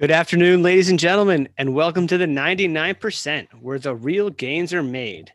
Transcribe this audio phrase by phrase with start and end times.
[0.00, 4.82] Good afternoon, ladies and gentlemen, and welcome to the 99% where the real gains are
[4.82, 5.32] made.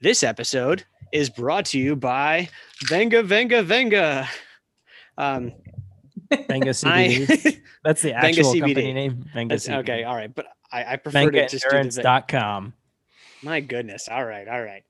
[0.00, 2.48] This episode is brought to you by
[2.88, 4.28] Venga Venga Venga.
[5.18, 5.52] Um,
[6.48, 7.60] Venga CBD.
[7.84, 8.60] That's the Venga actual CBD.
[8.60, 9.24] company name.
[9.34, 9.78] Venga that's- CBD.
[9.80, 12.72] okay, all right, but I, I prefer to just do the VengaEndurance.com.
[13.42, 14.82] My goodness, all right, all right.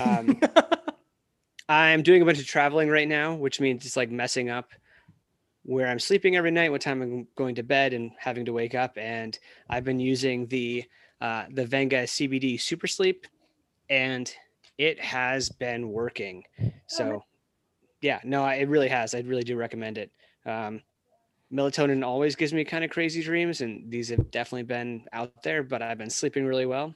[0.00, 0.40] Um,
[1.68, 4.70] I'm doing a bunch of traveling right now, which means it's like messing up
[5.66, 8.74] where I'm sleeping every night, what time I'm going to bed, and having to wake
[8.74, 8.96] up.
[8.96, 9.36] And
[9.68, 10.84] I've been using the
[11.20, 13.26] uh, the Venga CBD Super Sleep,
[13.90, 14.32] and
[14.78, 16.44] it has been working.
[16.86, 17.24] So,
[18.00, 19.14] yeah, no, I, it really has.
[19.14, 20.12] I really do recommend it.
[20.44, 20.82] Um,
[21.52, 25.62] melatonin always gives me kind of crazy dreams, and these have definitely been out there.
[25.62, 26.94] But I've been sleeping really well.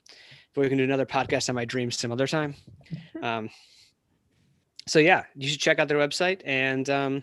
[0.55, 2.55] But we can do another podcast on my dreams some other time.
[3.23, 3.51] Um,
[4.87, 7.23] so yeah, you should check out their website and um,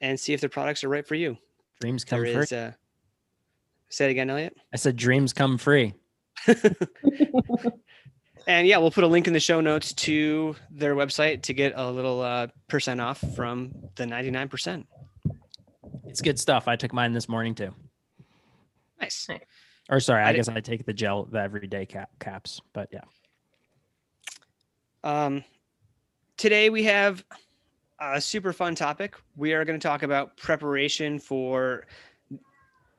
[0.00, 1.36] and see if their products are right for you.
[1.80, 2.42] Dreams come There free.
[2.42, 2.72] is uh,
[3.88, 4.56] say it again, Elliot.
[4.72, 5.94] I said dreams come free.
[8.46, 11.74] And yeah, we'll put a link in the show notes to their website to get
[11.76, 14.86] a little uh, percent off from the ninety nine percent.
[16.06, 16.66] It's good stuff.
[16.66, 17.74] I took mine this morning too.
[18.98, 19.28] Nice.
[19.90, 22.62] Or sorry, I I, guess I take the gel, the everyday cap caps.
[22.72, 23.02] But yeah,
[25.04, 25.44] Um,
[26.38, 27.22] today we have
[28.00, 29.16] a super fun topic.
[29.36, 31.86] We are going to talk about preparation for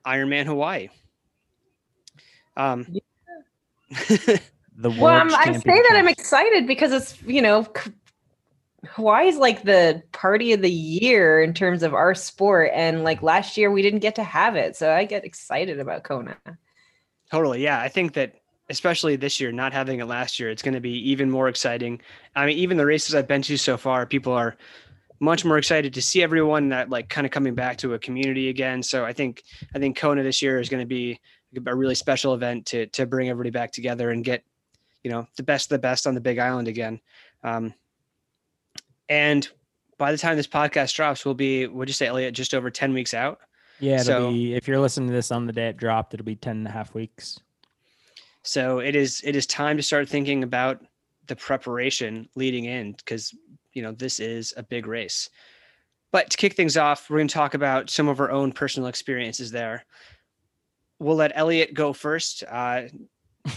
[0.05, 0.89] Ironman Hawaii.
[2.57, 2.85] Um,
[3.89, 4.41] the.
[4.75, 7.91] Well, I'm, I say that I'm excited because it's you know c-
[8.87, 13.57] Hawaii's like the party of the year in terms of our sport, and like last
[13.57, 16.37] year we didn't get to have it, so I get excited about Kona.
[17.31, 17.63] Totally.
[17.63, 17.79] Yeah.
[17.79, 18.35] I think that
[18.69, 22.01] especially this year, not having it last year, it's going to be even more exciting.
[22.35, 24.57] I mean, even the races I've been to so far, people are
[25.19, 28.49] much more excited to see everyone that like kind of coming back to a community
[28.49, 28.81] again.
[28.81, 29.43] So I think,
[29.75, 31.19] I think Kona this year is going to be
[31.65, 34.43] a really special event to, to bring everybody back together and get,
[35.03, 36.99] you know, the best of the best on the big island again.
[37.43, 37.73] Um,
[39.07, 39.47] and
[39.97, 42.93] by the time this podcast drops, we'll be, would you say, Elliot, just over 10
[42.93, 43.39] weeks out?
[43.79, 46.25] Yeah, it'll so- be, if you're listening to this on the day it dropped, it'll
[46.25, 47.39] be 10 and a half weeks.
[48.43, 50.81] So it is it is time to start thinking about
[51.27, 53.35] the preparation leading in because
[53.73, 55.29] you know this is a big race.
[56.11, 58.89] But to kick things off, we're going to talk about some of our own personal
[58.89, 59.85] experiences there.
[60.97, 62.43] We'll let Elliot go first.
[62.49, 62.83] Uh,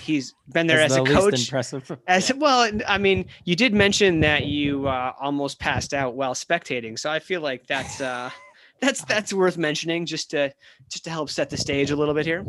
[0.00, 1.46] he's been there as, the a coach.
[1.46, 1.98] Impressive.
[2.06, 6.98] As well, I mean, you did mention that you uh, almost passed out while spectating,
[6.98, 8.30] so I feel like that's uh,
[8.80, 10.52] that's that's worth mentioning just to
[10.88, 12.44] just to help set the stage a little bit here.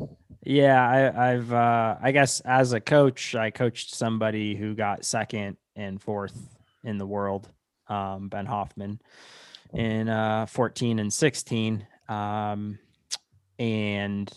[0.46, 5.58] Yeah, I, I've uh, I guess as a coach, I coached somebody who got second
[5.76, 6.50] and fourth
[6.84, 7.50] in the world,
[7.88, 9.00] um, Ben Hoffman,
[9.74, 11.86] in uh, 14 and 16.
[12.10, 12.80] Um,
[13.60, 14.30] and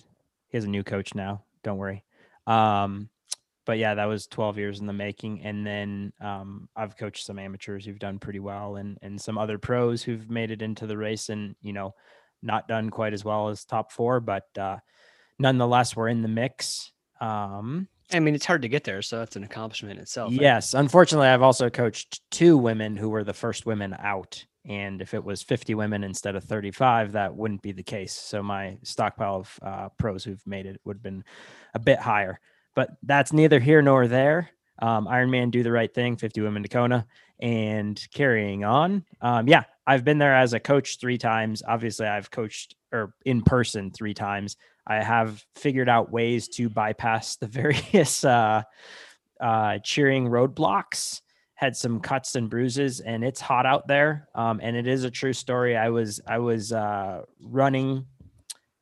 [0.49, 1.43] he has a new coach now.
[1.63, 2.05] Don't worry.
[2.47, 3.09] Um,
[3.67, 5.43] but yeah, that was 12 years in the making.
[5.43, 9.59] And then um, I've coached some amateurs who've done pretty well, and and some other
[9.59, 11.95] pros who've made it into the race, and you know,
[12.43, 14.77] not done quite as well as top four, but uh,
[15.39, 16.93] nonetheless, we're in the mix.
[17.21, 20.31] Um, I mean, it's hard to get there, so that's an accomplishment itself.
[20.31, 20.41] right?
[20.41, 24.45] yes, unfortunately, I've also coached two women who were the first women out.
[24.65, 28.13] And if it was 50 women instead of 35, that wouldn't be the case.
[28.13, 31.25] So my stockpile of uh, pros who've made it would have been
[31.75, 32.41] a bit higher.
[32.75, 34.51] But that's neither here nor there.
[34.81, 37.07] Um, Ironman do the right thing, 50 women to Kona,
[37.41, 39.05] and carrying on.
[39.21, 41.63] Um, yeah, I've been there as a coach three times.
[41.67, 44.57] Obviously, I've coached or in person three times.
[44.87, 48.63] I have figured out ways to bypass the various uh,
[49.41, 51.21] uh, cheering roadblocks.
[51.55, 54.29] Had some cuts and bruises, and it's hot out there.
[54.35, 55.75] Um, and it is a true story.
[55.75, 58.05] I was I was uh, running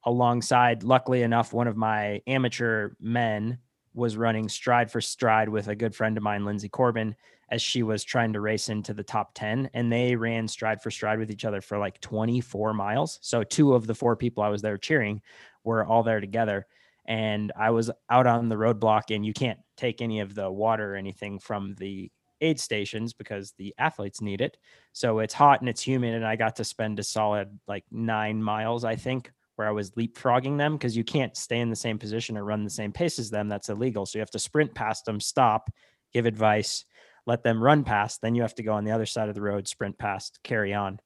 [0.04, 0.82] alongside.
[0.82, 3.58] Luckily enough, one of my amateur men
[3.94, 7.14] was running stride for stride with a good friend of mine, Linsey Corbin,
[7.50, 9.70] as she was trying to race into the top 10.
[9.74, 13.18] And they ran stride for stride with each other for like 24 miles.
[13.22, 15.22] So, two of the four people I was there cheering
[15.62, 16.66] were all there together.
[17.06, 20.94] And I was out on the roadblock, and you can't take any of the water
[20.94, 22.10] or anything from the
[22.40, 24.56] aid stations because the athletes need it.
[24.92, 26.14] So, it's hot and it's humid.
[26.14, 29.92] And I got to spend a solid like nine miles, I think, where I was
[29.92, 33.18] leapfrogging them because you can't stay in the same position or run the same pace
[33.18, 33.48] as them.
[33.48, 34.06] That's illegal.
[34.06, 35.70] So you have to sprint past them, stop,
[36.12, 36.84] give advice,
[37.26, 38.20] let them run past.
[38.20, 40.74] Then you have to go on the other side of the road, sprint past, carry
[40.74, 41.00] on.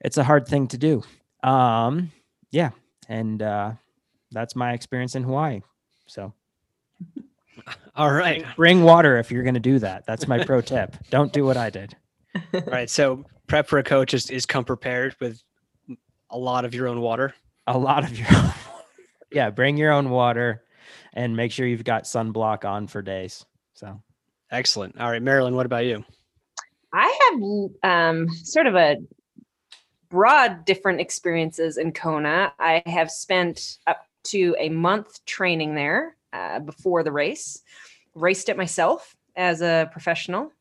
[0.00, 1.02] It's a hard thing to do.
[1.42, 2.10] Um,
[2.50, 2.70] yeah.
[3.08, 3.72] And uh,
[4.30, 5.60] that's my experience in Hawaii.
[6.06, 6.32] So
[7.96, 8.44] All right.
[8.56, 10.04] bring water if you're going to do that.
[10.06, 10.96] That's my pro tip.
[11.10, 11.96] Don't do what I did.
[12.54, 12.90] All right.
[12.90, 15.42] So prep for a coach is, is come prepared with
[16.30, 17.34] a lot of your own water.
[17.66, 18.28] A lot of your
[19.30, 20.64] Yeah, bring your own water
[21.12, 23.44] and make sure you've got sunblock on for days.
[23.74, 24.02] So
[24.52, 25.00] Excellent.
[25.00, 26.04] All right, Marilyn, what about you?
[26.92, 27.40] I have
[27.90, 28.96] um, sort of a
[30.10, 32.52] broad different experiences in Kona.
[32.58, 37.62] I have spent up to a month training there uh, before the race,
[38.14, 40.52] raced it myself as a professional.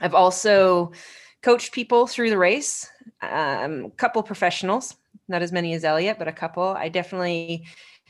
[0.00, 0.92] I've also
[1.40, 2.90] coached people through the race,
[3.22, 4.96] um, a couple professionals,
[5.28, 6.62] not as many as Elliot, but a couple.
[6.62, 7.64] I definitely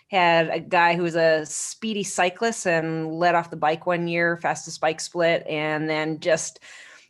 [0.08, 4.36] had a guy who was a speedy cyclist and led off the bike one year,
[4.36, 6.60] fastest bike split, and then just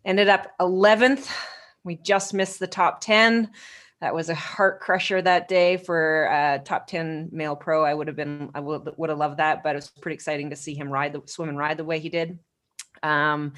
[0.05, 1.29] ended up 11th.
[1.82, 3.50] We just missed the top 10.
[4.00, 7.85] That was a heart crusher that day for uh, top 10 male pro.
[7.85, 10.50] I would have been, I would, would have loved that, but it was pretty exciting
[10.50, 12.38] to see him ride the swim and ride the way he did.
[13.02, 13.55] Um,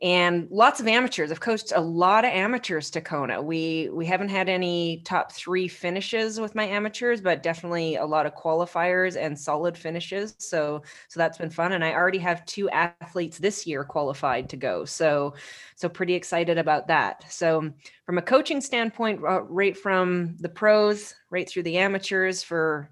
[0.00, 1.32] and lots of amateurs.
[1.32, 3.42] I've coached a lot of amateurs to Kona.
[3.42, 8.24] We we haven't had any top three finishes with my amateurs, but definitely a lot
[8.24, 10.36] of qualifiers and solid finishes.
[10.38, 11.72] So so that's been fun.
[11.72, 14.84] And I already have two athletes this year qualified to go.
[14.84, 15.34] So
[15.74, 17.24] so pretty excited about that.
[17.28, 17.72] So
[18.06, 22.88] from a coaching standpoint, uh, right from the pros, right through the amateurs for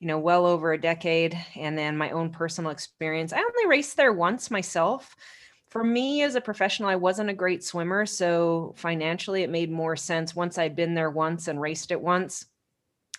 [0.00, 3.32] you know well over a decade, and then my own personal experience.
[3.32, 5.14] I only raced there once myself
[5.72, 8.04] for me as a professional, I wasn't a great swimmer.
[8.04, 12.44] So financially, it made more sense once I'd been there once and raced it once.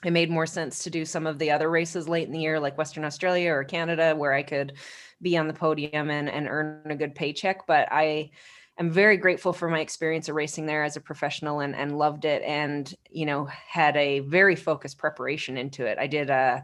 [0.06, 2.60] It made more sense to do some of the other races late in the year,
[2.60, 4.74] like Western Australia or Canada, where I could
[5.20, 7.66] be on the podium and, and earn a good paycheck.
[7.66, 8.30] But I
[8.78, 12.24] am very grateful for my experience of racing there as a professional and, and loved
[12.24, 15.98] it and, you know, had a very focused preparation into it.
[15.98, 16.64] I did a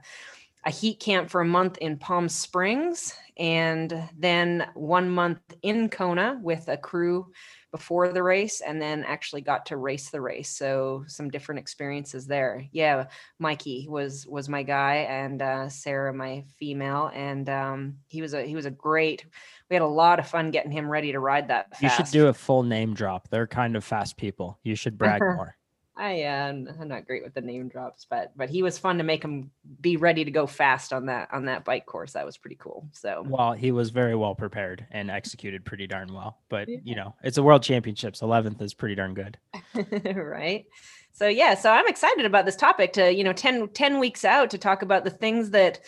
[0.66, 6.38] a heat camp for a month in Palm Springs and then one month in Kona
[6.42, 7.32] with a crew
[7.72, 10.50] before the race and then actually got to race the race.
[10.50, 12.66] So some different experiences there.
[12.72, 13.06] Yeah
[13.42, 18.44] mikey was was my guy and uh, sarah my female and um, he was a
[18.44, 19.26] he was a great
[19.70, 21.84] we had a lot of fun getting him ready to ride that fast.
[21.84, 23.30] you should do a full name drop.
[23.30, 24.60] They're kind of fast people.
[24.64, 25.56] You should brag more
[26.00, 29.04] I uh, I'm not great with the name drops, but but he was fun to
[29.04, 29.52] make him
[29.82, 32.14] be ready to go fast on that on that bike course.
[32.14, 32.88] That was pretty cool.
[32.94, 36.38] So well, he was very well prepared and executed pretty darn well.
[36.48, 36.78] But yeah.
[36.84, 38.22] you know, it's a world championships.
[38.22, 39.38] Eleventh is pretty darn good,
[40.16, 40.66] right?
[41.12, 44.50] So yeah, so I'm excited about this topic to you know 10, 10 weeks out
[44.52, 45.82] to talk about the things that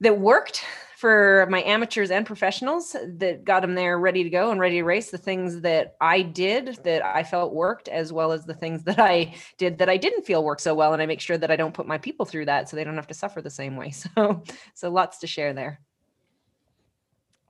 [0.00, 0.64] that worked
[0.98, 4.82] for my amateurs and professionals that got them there ready to go and ready to
[4.82, 8.82] race the things that i did that i felt worked as well as the things
[8.82, 11.52] that i did that i didn't feel work so well and i make sure that
[11.52, 13.76] i don't put my people through that so they don't have to suffer the same
[13.76, 13.92] way.
[14.16, 14.42] So
[14.74, 15.80] so lots to share there.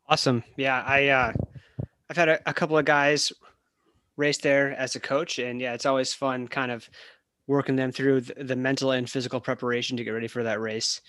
[0.08, 0.44] Awesome.
[0.58, 1.32] Yeah i uh
[2.10, 3.32] i've had a, a couple of guys
[4.18, 6.88] race there as a coach and yeah it's always fun kind of
[7.46, 11.00] working them through the, the mental and physical preparation to get ready for that race.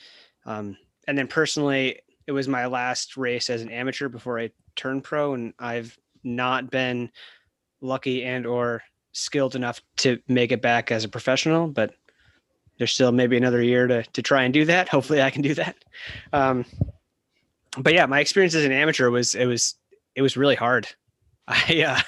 [0.46, 5.04] Um, and then personally it was my last race as an amateur before I turned
[5.04, 7.10] pro, and I've not been
[7.82, 8.84] lucky and or
[9.14, 11.68] skilled enough to make it back as a professional.
[11.68, 11.96] But
[12.78, 14.90] there's still maybe another year to to try and do that.
[14.90, 15.76] Hopefully, I can do that.
[16.32, 16.66] Um,
[17.80, 19.74] but yeah, my experience as an amateur was it was
[20.14, 20.88] it was really hard.
[21.48, 22.00] I uh,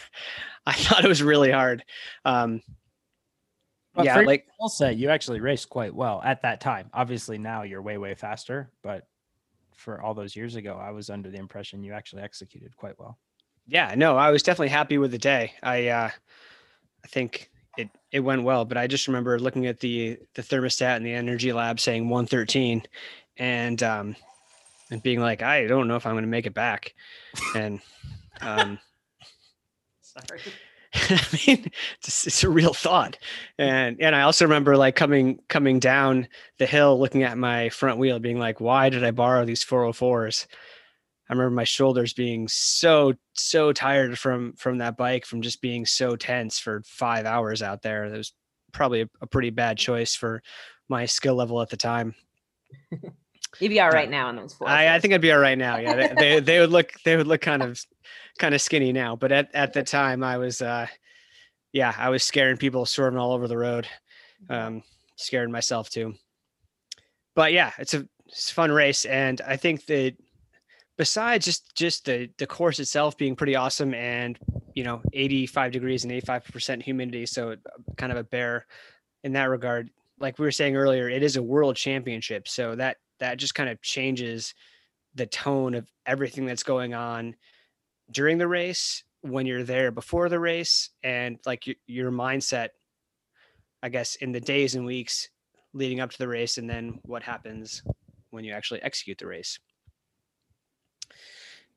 [0.68, 1.83] I thought it was really hard.
[2.25, 2.62] Um,
[3.95, 6.92] but yeah, like I'll say, you actually raced quite well at that time.
[6.94, 9.07] Obviously, now you're way way faster, but
[9.75, 13.18] for all those years ago, I was under the impression you actually executed quite well.
[13.68, 15.54] Yeah, no, I was definitely happy with the day.
[15.63, 16.09] I uh
[17.04, 20.97] I think it it went well, but I just remember looking at the the thermostat
[20.97, 22.83] in the energy lab saying 113
[23.37, 24.16] and um
[24.90, 26.94] and being like, I don't know if I'm going to make it back.
[27.56, 27.80] And
[28.42, 28.80] um
[30.01, 30.42] sorry.
[30.94, 33.18] I mean, it's, it's, a real thought.
[33.57, 36.28] And and I also remember like coming coming down
[36.60, 40.48] the hill, looking at my front wheel, being like, why did I borrow these 404s?
[41.30, 45.86] I remember my shoulders being so so tired from from that bike, from just being
[45.86, 48.10] so tense for five hours out there.
[48.10, 48.33] That was
[48.74, 50.44] probably a, a pretty bad choice for
[50.90, 52.16] my skill level at the time.
[53.60, 54.68] You'd be all right now in those four.
[54.68, 55.78] I, I, think I'd be all right now.
[55.78, 57.80] Yeah, they, they, they would look they would look kind of
[58.38, 60.88] kind of skinny now, but at, at the time I was, uh,
[61.74, 63.88] yeah, I was scaring people swerving all over the road,
[64.50, 64.84] um,
[65.16, 66.16] scaring myself too.
[67.36, 70.16] But yeah, it's a, it's a fun race, and I think that
[70.98, 74.40] besides just just the the course itself being pretty awesome, and
[74.74, 77.56] you know, 85 degrees and 85 percent humidity, so
[77.98, 78.66] kind of a bear
[79.24, 79.90] in that regard.
[80.20, 83.69] Like we were saying earlier, it is a world championship, so that that just kind
[83.69, 84.54] of changes
[85.16, 87.35] the tone of everything that's going on
[88.11, 92.69] during the race, when you're there before the race, and like your, your mindset,
[93.81, 95.30] I guess, in the days and weeks
[95.73, 97.83] leading up to the race and then what happens
[98.31, 99.59] when you actually execute the race.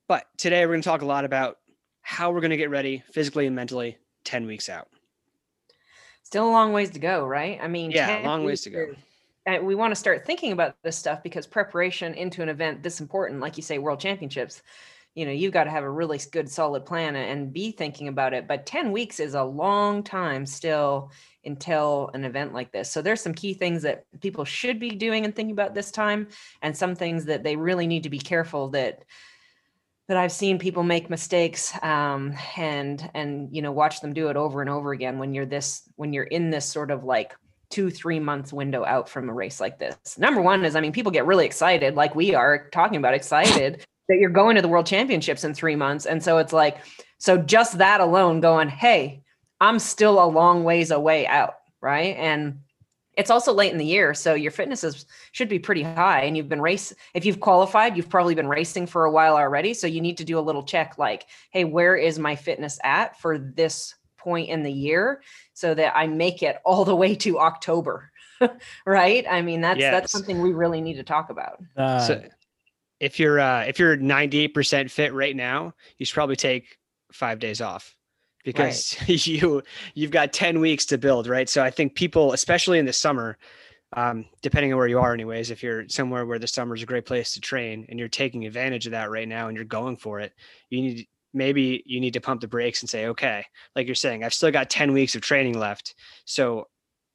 [0.08, 1.58] But today we're going to talk a lot about
[2.00, 4.88] how we're going to get ready physically and mentally 10 weeks out.
[6.22, 7.58] Still a long ways to go, right?
[7.62, 8.94] I mean, Yeah, 10 long ways to go.
[9.62, 13.40] We want to start thinking about this stuff because preparation into an event this important,
[13.40, 14.62] like you say, world championships,
[15.14, 18.34] you know, you've got to have a really good, solid plan and be thinking about
[18.34, 18.48] it.
[18.48, 21.12] But 10 weeks is a long time still
[21.44, 22.90] until an event like this.
[22.90, 26.28] So there's some key things that people should be doing and thinking about this time,
[26.62, 29.04] and some things that they really need to be careful that
[30.06, 34.36] that I've seen people make mistakes um, and and you know watch them do it
[34.36, 37.34] over and over again when you're this when you're in this sort of like
[37.74, 40.16] two three months window out from a race like this.
[40.16, 43.84] Number one is I mean people get really excited like we are talking about excited
[44.08, 46.78] that you're going to the world championships in three months and so it's like
[47.18, 49.24] so just that alone going hey
[49.60, 52.60] I'm still a long ways away out right and
[53.16, 56.36] it's also late in the year so your fitness is should be pretty high and
[56.36, 59.88] you've been race if you've qualified you've probably been racing for a while already so
[59.88, 63.36] you need to do a little check like hey where is my fitness at for
[63.36, 68.10] this point in the year so that i make it all the way to october
[68.86, 69.92] right i mean that's Yes.
[69.92, 72.22] that's something we really need to talk about Uh, so
[73.00, 76.78] if you're uh, if you're 98% fit right now, you should probably take
[77.12, 77.94] five days off
[78.44, 79.62] because you
[79.94, 81.48] you've got 10 weeks to build, right?
[81.48, 83.36] So I think people, especially in the summer,
[83.96, 86.86] um, depending on where you are, anyways, if you're somewhere where the summer is a
[86.86, 89.96] great place to train and you're taking advantage of that right now and you're going
[89.96, 90.32] for it,
[90.70, 93.44] you need maybe you need to pump the brakes and say, okay,
[93.76, 96.68] like you're saying, I've still got 10 weeks of training left, so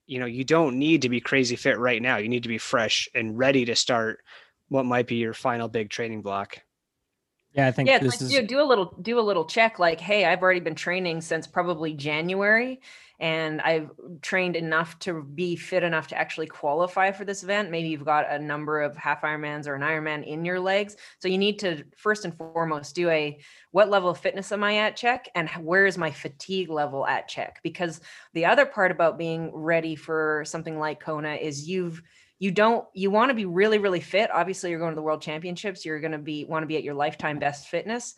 [0.06, 2.18] you know you don't need to be crazy fit right now.
[2.18, 4.20] You need to be fresh and ready to start
[4.68, 6.60] what might be your final big training block.
[7.54, 9.46] yeah, I think yeah it's this like is do, do a little do a little
[9.46, 12.80] check like hey i've already been training since probably january
[13.20, 13.90] and i've
[14.22, 17.72] trained enough to be fit enough to actually qualify for this event.
[17.72, 20.96] Maybe you've got a number of half ironmans or an ironman in your legs.
[21.20, 23.40] So you need to first and foremost do a
[23.72, 25.30] what level of fitness am i at check?
[25.36, 27.60] And where is my fatigue level at check?
[27.64, 28.02] Because
[28.34, 32.02] the other part about being ready for something like kona is you've
[32.40, 34.32] you don't you want to be really really fit.
[34.34, 35.86] Obviously you're going to the world championships.
[35.86, 38.16] You're going to be want to be at your lifetime best fitness.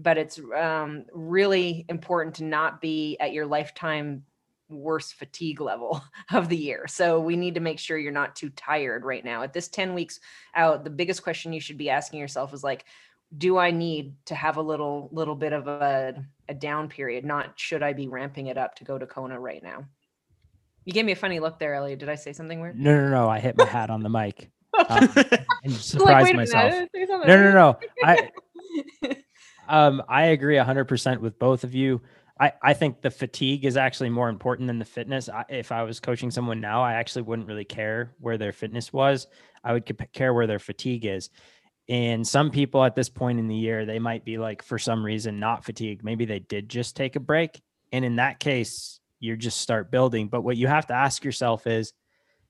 [0.00, 4.22] But it's um, really important to not be at your lifetime
[4.68, 8.50] worst fatigue level of the year so we need to make sure you're not too
[8.50, 10.20] tired right now at this 10 weeks
[10.54, 12.84] out the biggest question you should be asking yourself is like
[13.36, 16.14] do i need to have a little little bit of a,
[16.48, 19.62] a down period not should i be ramping it up to go to kona right
[19.62, 19.84] now
[20.84, 23.10] you gave me a funny look there elliot did i say something weird no, no,
[23.10, 23.28] no.
[23.28, 24.50] I hit my hat on the mic
[24.88, 25.08] um,
[25.64, 26.72] and surprised wait a minute, I myself.
[26.72, 27.78] didn't say something No, no, no.
[28.04, 28.30] I
[29.68, 32.00] um I agree 100% with both of you.
[32.40, 35.28] I I think the fatigue is actually more important than the fitness.
[35.28, 38.92] I, if I was coaching someone now, I actually wouldn't really care where their fitness
[38.92, 39.26] was.
[39.64, 41.30] I would care where their fatigue is.
[41.88, 45.04] And some people at this point in the year, they might be like, for some
[45.04, 46.04] reason, not fatigued.
[46.04, 47.62] Maybe they did just take a break.
[47.92, 50.28] And in that case, you just start building.
[50.28, 51.94] But what you have to ask yourself is,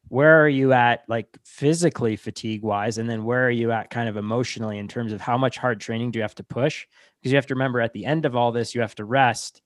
[0.08, 4.08] where are you at like physically fatigue wise and then where are you at kind
[4.08, 6.86] of emotionally in terms of how much hard training do you have to push
[7.20, 9.60] because you have to remember at the end of all this you have to rest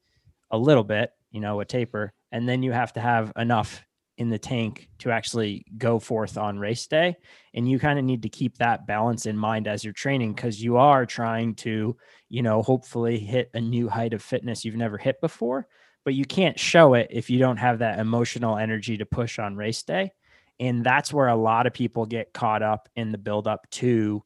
[0.53, 3.83] a little bit you know a taper and then you have to have enough
[4.19, 7.17] in the tank to actually go forth on race day.
[7.55, 10.63] And you kind of need to keep that balance in mind as you're training because
[10.63, 11.97] you are trying to
[12.29, 15.67] you know hopefully hit a new height of fitness you've never hit before
[16.05, 19.57] but you can't show it if you don't have that emotional energy to push on
[19.57, 20.11] race day.
[20.59, 24.23] And that's where a lot of people get caught up in the build up to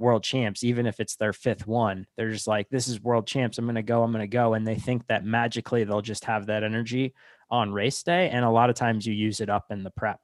[0.00, 2.06] world champs, even if it's their fifth one.
[2.16, 3.58] They're just like, this is world champs.
[3.58, 4.02] I'm going to go.
[4.02, 4.54] I'm going to go.
[4.54, 7.14] And they think that magically they'll just have that energy
[7.50, 8.30] on race day.
[8.30, 10.20] And a lot of times you use it up in the prep.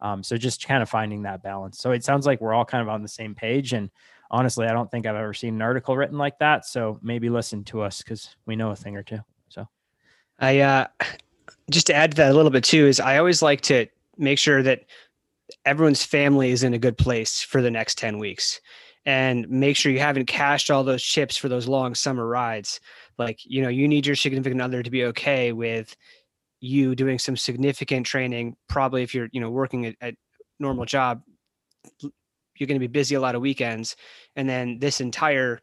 [0.00, 1.78] Um, so just kind of finding that balance.
[1.78, 3.72] So it sounds like we're all kind of on the same page.
[3.72, 3.90] And
[4.30, 6.66] honestly, I don't think I've ever seen an article written like that.
[6.66, 9.20] So maybe listen to us because we know a thing or two.
[9.48, 9.68] So
[10.40, 10.86] I uh,
[11.70, 13.86] just to add to that a little bit too is I always like to
[14.18, 14.86] make sure that
[15.64, 18.60] everyone's family is in a good place for the next 10 weeks
[19.04, 22.80] and make sure you haven't cashed all those chips for those long summer rides
[23.18, 25.96] like you know you need your significant other to be okay with
[26.60, 30.14] you doing some significant training probably if you're you know working at, at
[30.58, 31.22] normal job
[32.00, 33.96] you're going to be busy a lot of weekends
[34.36, 35.60] and then this entire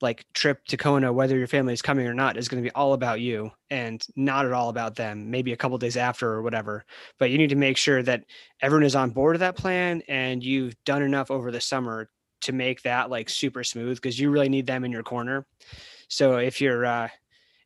[0.00, 2.74] like trip to Kona, whether your family is coming or not, is going to be
[2.74, 5.30] all about you and not at all about them.
[5.30, 6.84] Maybe a couple days after or whatever.
[7.18, 8.24] But you need to make sure that
[8.60, 12.08] everyone is on board with that plan and you've done enough over the summer
[12.42, 15.46] to make that like super smooth because you really need them in your corner.
[16.08, 17.08] So if you're uh,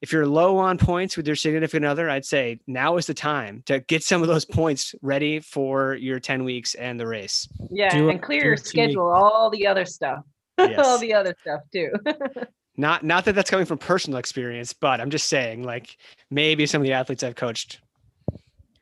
[0.01, 3.63] if you're low on points with your significant other, I'd say now is the time
[3.67, 7.47] to get some of those points ready for your 10 weeks and the race.
[7.71, 10.25] Yeah, Do a- and clear do your two-week- schedule, all the other stuff,
[10.59, 11.91] all the other stuff too.
[12.79, 15.99] Not not that that's coming from personal experience, but I'm just saying like
[16.31, 17.81] maybe some of the athletes I've coached.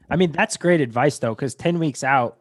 [0.09, 2.40] I mean, that's great advice though, because 10 weeks out,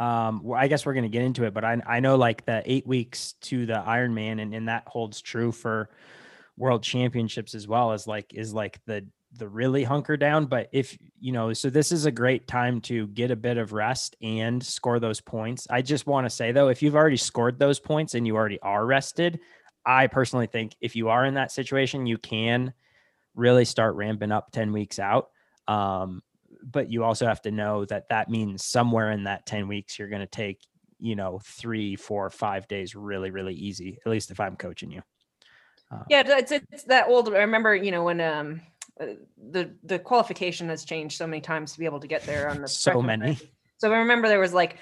[0.00, 2.46] um, well, I guess we're going to get into it, but I, I know like
[2.46, 5.90] the eight weeks to the Ironman, and, and that holds true for
[6.56, 10.46] world championships as well as like, is like the, the really hunker down.
[10.46, 13.74] But if, you know, so this is a great time to get a bit of
[13.74, 15.66] rest and score those points.
[15.68, 18.58] I just want to say though, if you've already scored those points and you already
[18.62, 19.38] are rested,
[19.84, 22.72] I personally think if you are in that situation, you can
[23.34, 25.28] really start ramping up 10 weeks out.
[25.68, 26.22] Um,
[26.62, 30.08] but you also have to know that that means somewhere in that 10 weeks you're
[30.08, 30.60] going to take
[30.98, 35.02] you know three four five days really really easy at least if i'm coaching you
[35.90, 37.34] Um, yeah, it's it's that old.
[37.34, 38.60] I remember, you know, when um
[39.00, 39.06] uh,
[39.50, 42.62] the the qualification has changed so many times to be able to get there on
[42.62, 43.38] the so many.
[43.78, 44.76] So I remember there was like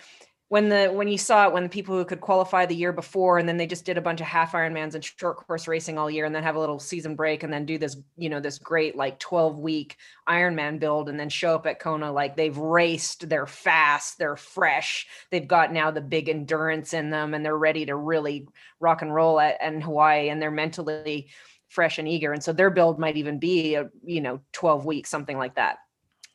[0.49, 3.39] when the when you saw it when the people who could qualify the year before
[3.39, 6.11] and then they just did a bunch of half Ironmans and short course racing all
[6.11, 8.59] year and then have a little season break and then do this you know this
[8.59, 9.97] great like 12 week
[10.29, 15.07] Ironman build and then show up at Kona like they've raced they're fast they're fresh
[15.31, 18.49] they've got now the big endurance in them and they're ready to really
[18.81, 21.29] rock and roll at in Hawaii and they're mentally
[21.69, 25.11] fresh and eager and so their build might even be a you know 12 weeks
[25.11, 25.79] something like that.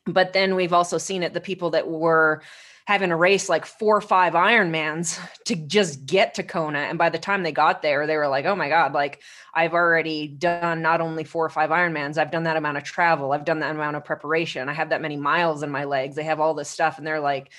[0.06, 2.42] But then we've also seen it the people that were
[2.86, 6.80] having a race like four or five Ironmans to just get to Kona.
[6.80, 9.22] And by the time they got there, they were like, oh my God, like
[9.54, 13.32] I've already done not only four or five Ironmans, I've done that amount of travel,
[13.32, 16.14] I've done that amount of preparation, I have that many miles in my legs.
[16.14, 16.98] They have all this stuff.
[16.98, 17.50] And they're like,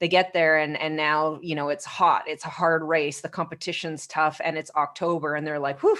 [0.00, 3.28] they get there and and now you know it's hot it's a hard race the
[3.28, 5.96] competition's tough and it's october and they're like whew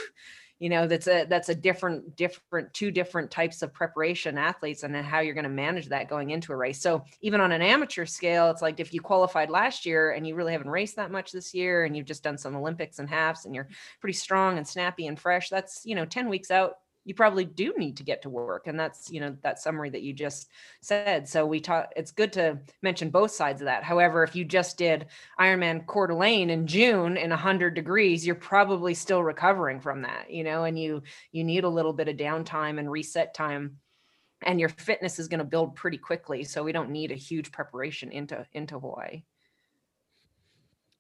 [0.59, 4.95] you know that's a that's a different different two different types of preparation athletes and
[4.97, 6.81] how you're going to manage that going into a race.
[6.81, 10.35] So even on an amateur scale it's like if you qualified last year and you
[10.35, 13.45] really haven't raced that much this year and you've just done some olympics and halves
[13.45, 13.69] and you're
[14.01, 16.75] pretty strong and snappy and fresh that's you know 10 weeks out
[17.05, 20.03] you probably do need to get to work and that's you know that summary that
[20.03, 20.49] you just
[20.81, 21.29] said.
[21.29, 23.85] So we talk it's good to mention both sides of that.
[23.85, 25.07] However if you just did
[25.39, 30.45] ironman Coeur d'Alene in june in 100 degrees you're probably still recovering from that you
[30.45, 33.79] know and you you need a little bit of downtime and reset time
[34.43, 37.53] and your fitness is going to build pretty quickly so we don't need a huge
[37.53, 39.23] preparation into into hawaii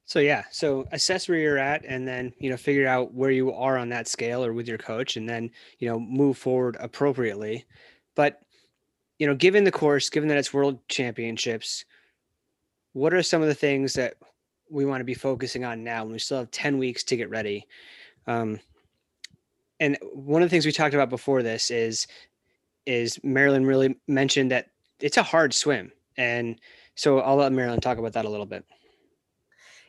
[0.06, 3.52] So yeah, so assess where you're at and then, you know, figure out where you
[3.52, 7.64] are on that scale or with your coach and then, you know, move forward appropriately.
[8.14, 8.40] But,
[9.18, 11.86] you know, given the course, given that it's world championships,
[12.92, 14.14] what are some of the things that
[14.70, 17.30] we want to be focusing on now when we still have 10 weeks to get
[17.30, 17.66] ready?
[18.26, 18.60] Um,
[19.80, 22.06] and one of the things we talked about before this is
[22.86, 24.68] is Marilyn really mentioned that
[25.00, 25.90] it's a hard swim.
[26.18, 26.60] And
[26.94, 28.64] so I'll let Marilyn talk about that a little bit.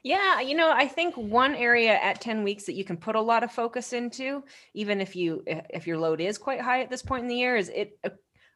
[0.05, 3.21] Yeah, you know, I think one area at 10 weeks that you can put a
[3.21, 4.43] lot of focus into,
[4.75, 7.55] even if you if your load is quite high at this point in the year,
[7.55, 8.11] is it uh,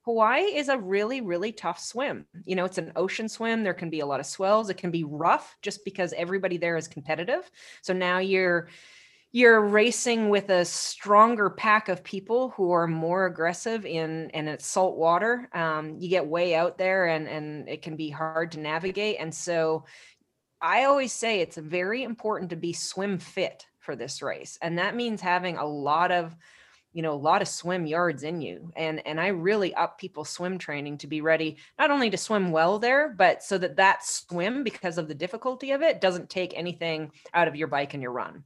[0.06, 2.28] Hawaii is a really really tough swim.
[2.46, 3.64] You know, it's an ocean swim.
[3.64, 4.70] There can be a lot of swells.
[4.70, 7.50] It can be rough just because everybody there is competitive.
[7.82, 8.70] So now you're
[9.32, 14.68] you're racing with a stronger pack of people who are more aggressive in and it's
[14.68, 15.50] salt water.
[15.54, 19.18] Um, you get way out there and and it can be hard to navigate.
[19.20, 19.86] And so
[20.62, 24.58] I always say it's very important to be swim fit for this race.
[24.62, 26.36] And that means having a lot of,
[26.92, 28.72] you know, a lot of swim yards in you.
[28.76, 32.52] And and I really up people's swim training to be ready not only to swim
[32.52, 36.54] well there, but so that that swim because of the difficulty of it doesn't take
[36.58, 38.44] anything out of your bike and your run.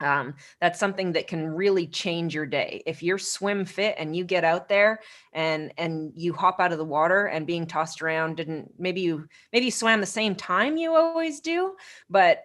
[0.00, 2.82] Um, that's something that can really change your day.
[2.86, 5.00] If you're swim fit and you get out there
[5.32, 9.28] and and you hop out of the water and being tossed around didn't maybe you
[9.52, 11.74] maybe you swam the same time you always do,
[12.08, 12.44] but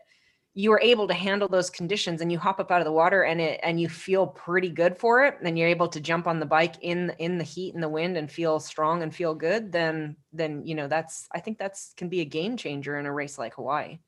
[0.57, 3.23] you were able to handle those conditions and you hop up out of the water
[3.23, 6.39] and it and you feel pretty good for it and you're able to jump on
[6.39, 9.71] the bike in in the heat and the wind and feel strong and feel good
[9.71, 13.11] then then you know that's i think that's can be a game changer in a
[13.11, 13.99] race like hawaii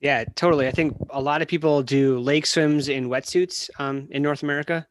[0.00, 0.68] Yeah, totally.
[0.68, 4.86] I think a lot of people do lake swims in wetsuits um, in North America,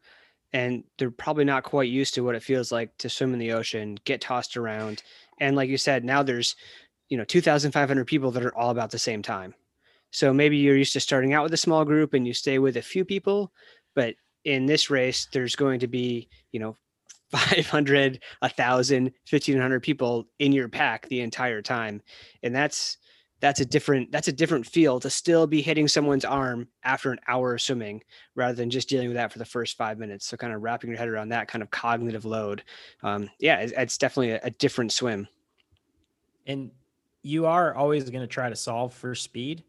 [0.52, 3.52] and they're probably not quite used to what it feels like to swim in the
[3.52, 5.02] ocean, get tossed around.
[5.40, 6.56] And like you said, now there's,
[7.08, 9.54] you know, 2,500 people that are all about the same time.
[10.12, 12.76] So maybe you're used to starting out with a small group and you stay with
[12.76, 13.52] a few people,
[13.94, 14.14] but
[14.44, 16.76] in this race, there's going to be, you know,
[17.30, 22.02] 500, 1,000, 1,500 people in your pack the entire time.
[22.42, 22.98] And that's,
[23.40, 27.18] that's a different that's a different feel to still be hitting someone's arm after an
[27.28, 28.02] hour of swimming
[28.34, 30.26] rather than just dealing with that for the first five minutes.
[30.26, 32.62] So kind of wrapping your head around that kind of cognitive load
[33.02, 35.28] um, yeah it's, it's definitely a, a different swim.
[36.46, 36.70] And
[37.22, 39.64] you are always going to try to solve for speed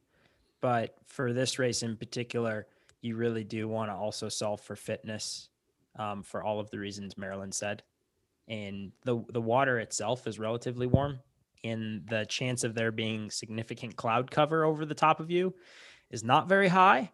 [0.62, 2.67] but for this race in particular
[3.01, 5.49] you really do want to also solve for fitness
[5.97, 7.84] um, for all of the reasons marilyn said.
[8.47, 11.19] And the the water itself is relatively warm
[11.63, 15.54] and the chance of there being significant cloud cover over the top of you
[16.10, 17.12] is not very high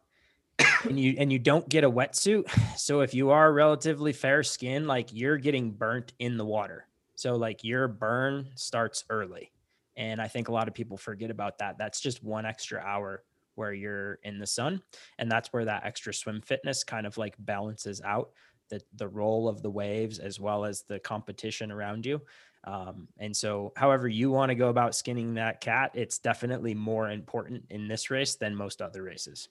[0.84, 2.46] and you and you don't get a wetsuit.
[2.78, 6.88] So if you are relatively fair skin like you're getting burnt in the water.
[7.16, 9.52] So like your burn starts early.
[9.96, 11.78] And i think a lot of people forget about that.
[11.78, 13.24] That's just one extra hour
[13.56, 14.82] where you're in the sun
[15.20, 18.32] and that's where that extra swim fitness kind of like balances out
[18.70, 22.22] the the role of the waves as well as the competition around you
[22.66, 27.10] um, and so, however you want to go about skinning that cat, it's definitely more
[27.10, 29.50] important in this race than most other races.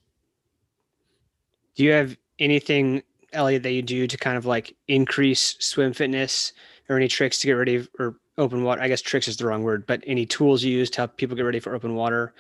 [1.74, 6.52] Do you have anything, Elliot, that you do to kind of like increase swim fitness
[6.88, 8.80] or any tricks to get ready or open water?
[8.80, 11.36] I guess tricks is the wrong word, but any tools you use to help people
[11.36, 12.32] get ready for open water,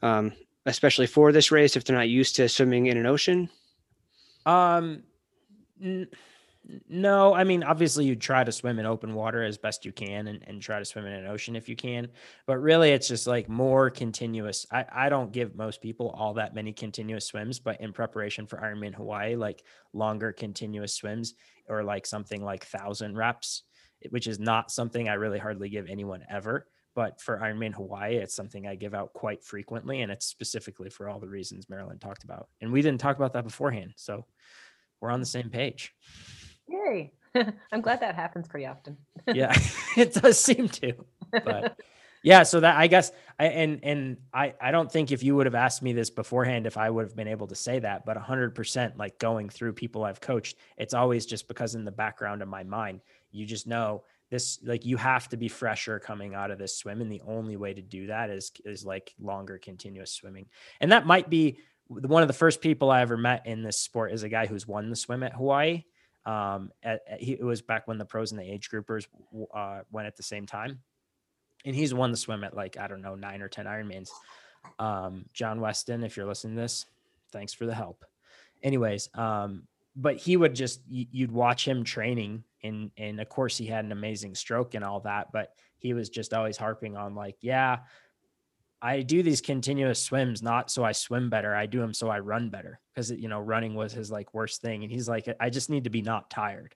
[0.00, 0.32] um,
[0.64, 3.50] especially for this race if they're not used to swimming in an ocean?
[4.46, 5.02] Um,
[5.82, 6.08] n-
[6.88, 10.28] no, I mean, obviously you try to swim in open water as best you can
[10.28, 12.08] and, and try to swim in an ocean if you can.
[12.46, 14.66] But really it's just like more continuous.
[14.70, 18.58] I, I don't give most people all that many continuous swims, but in preparation for
[18.58, 19.62] Ironman Hawaii, like
[19.94, 21.34] longer continuous swims
[21.68, 23.62] or like something like thousand reps,
[24.10, 26.66] which is not something I really hardly give anyone ever.
[26.94, 30.02] But for Ironman Hawaii, it's something I give out quite frequently.
[30.02, 32.48] And it's specifically for all the reasons Marilyn talked about.
[32.60, 33.92] And we didn't talk about that beforehand.
[33.96, 34.26] So
[35.00, 35.94] we're on the same page.
[36.68, 37.12] Yay.
[37.72, 38.96] I'm glad that happens pretty often.
[39.26, 39.54] yeah,
[39.96, 40.94] it does seem to.
[41.30, 41.78] But
[42.22, 45.46] yeah, so that I guess I and and I I don't think if you would
[45.46, 48.16] have asked me this beforehand if I would have been able to say that, but
[48.16, 52.48] 100% like going through people I've coached, it's always just because in the background of
[52.48, 53.00] my mind,
[53.30, 57.00] you just know this like you have to be fresher coming out of this swim
[57.00, 60.46] and the only way to do that is is like longer continuous swimming.
[60.80, 64.12] And that might be one of the first people I ever met in this sport
[64.12, 65.84] is a guy who's won the swim at Hawaii
[66.28, 69.06] um, at, at, he, it was back when the pros and the age groupers
[69.54, 70.80] uh, went at the same time,
[71.64, 74.10] and he's won the swim at like I don't know nine or ten Ironmans.
[74.78, 76.84] Um, John Weston, if you're listening to this,
[77.32, 78.04] thanks for the help.
[78.62, 79.62] Anyways, um,
[79.96, 83.92] but he would just you'd watch him training, and and of course he had an
[83.92, 87.78] amazing stroke and all that, but he was just always harping on like, yeah,
[88.80, 91.54] I do these continuous swims not so I swim better.
[91.54, 94.62] I do them so I run better because you know running was his like worst
[94.62, 94.84] thing.
[94.84, 96.74] And he's like, I just need to be not tired.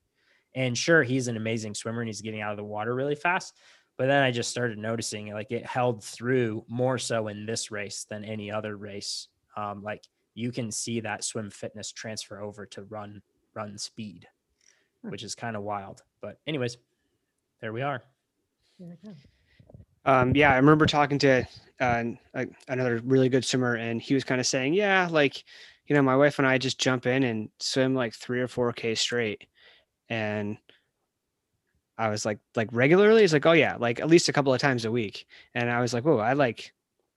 [0.55, 3.57] And sure, he's an amazing swimmer and he's getting out of the water really fast.
[3.97, 8.05] But then I just started noticing like it held through more so in this race
[8.09, 9.29] than any other race.
[9.57, 10.03] Um, like
[10.35, 13.23] you can see that swim fitness transfer over to run
[13.55, 14.27] run speed,
[15.03, 15.11] hmm.
[15.11, 16.03] which is kind of wild.
[16.21, 16.79] But anyways,
[17.61, 18.03] there we are.
[20.05, 21.47] Um, yeah, I remember talking to
[21.81, 22.05] uh,
[22.69, 25.45] another really good swimmer, and he was kind of saying, "Yeah, like,
[25.87, 28.73] you know, my wife and I just jump in and swim like three or four
[28.73, 29.47] k straight,"
[30.09, 30.59] and
[31.99, 33.21] I was like, like regularly.
[33.23, 35.81] He's like, "Oh yeah, like at least a couple of times a week," and I
[35.81, 36.73] was like, "Whoa, I like,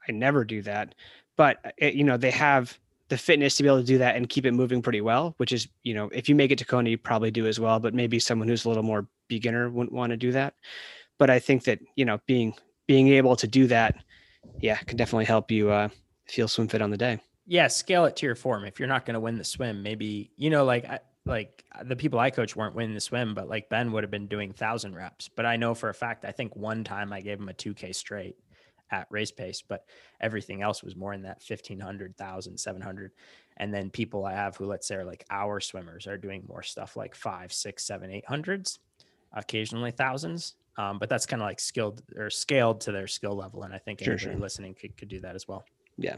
[0.07, 0.95] I never do that,"
[1.37, 2.77] but it, uh, you know, they have
[3.09, 5.51] the fitness to be able to do that and keep it moving pretty well, which
[5.51, 7.93] is, you know, if you make it to Kona, you probably do as well, but
[7.93, 10.55] maybe someone who's a little more beginner wouldn't want to do that.
[11.19, 12.55] But I think that, you know, being
[12.87, 13.95] being able to do that,
[14.59, 15.89] yeah, can definitely help you uh,
[16.25, 17.19] feel swim fit on the day.
[17.47, 18.65] Yeah, scale it to your form.
[18.65, 20.85] If you're not going to win the swim, maybe you know, like
[21.25, 24.27] like the people I coach weren't winning the swim, but like Ben would have been
[24.27, 25.29] doing thousand reps.
[25.35, 27.95] But I know for a fact, I think one time I gave him a 2K
[27.95, 28.37] straight
[28.91, 29.85] at race pace, but
[30.21, 33.11] everything else was more in that 1500, 1000, 700.
[33.57, 36.61] And then people I have who, let's say, are like our swimmers are doing more
[36.61, 38.79] stuff like five, six, seven, eight hundreds,
[39.33, 40.55] occasionally thousands.
[40.77, 43.63] Um, but that's kind of like skilled or scaled to their skill level.
[43.63, 44.41] And I think sure, anybody sure.
[44.41, 45.63] listening could, could do that as well.
[45.97, 46.17] Yeah.